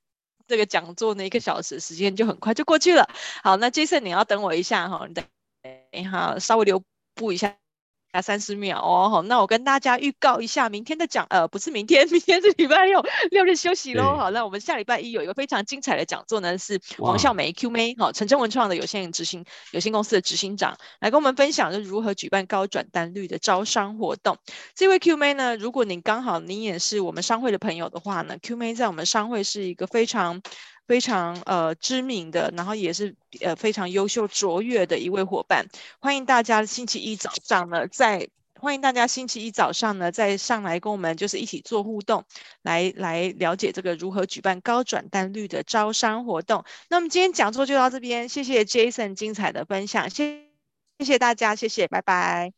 [0.48, 3.08] 这个讲座呢，一个小时时间就很快就过去了。
[3.44, 5.24] 好，那 Jason 你要等我一下哈，你等
[5.92, 6.82] 一下稍微留
[7.16, 7.56] 步一下。
[8.14, 14.16] 啊，三十秒哦，好，那我跟大家预告一下，明天的讲，呃，不是明天， 明天是礼拜六，六日休息喽。
[14.16, 24.38] 好，那我们下礼拜一有一个非常精彩的讲座呢，是黄孝梅 Q 妹，好，陈真文创的有限执行有限公司的执行长来跟我们分享，是如何举办高转单率的招商活动。
[24.76, 30.40] 这位 Q 妹呢，如果您刚好您也是我们商会的朋友的话呢，Q 妹在我们商会是一个非常。
[30.88, 35.66] 非常呃知名的，然后也是呃非常优秀卓越的一位伙伴，
[36.00, 38.28] 欢迎大家星期一早上呢，在
[38.60, 42.24] 欢迎大家星期一早上呢再上来跟我们就是一起做互动，
[42.62, 46.64] 来来了解这个如何举办高转单率的招商活动。
[46.90, 50.48] 那么今天讲座就到这边，谢谢 Jason 精彩的分享，谢
[51.00, 52.54] 谢谢大家，谢谢，拜拜，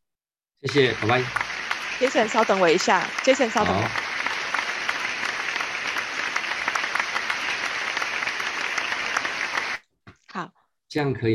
[0.62, 1.24] 谢谢，拜拜
[2.00, 4.15] ，Jason 稍等我一下，Jason 稍等我。
[10.90, 11.34] 这样可以。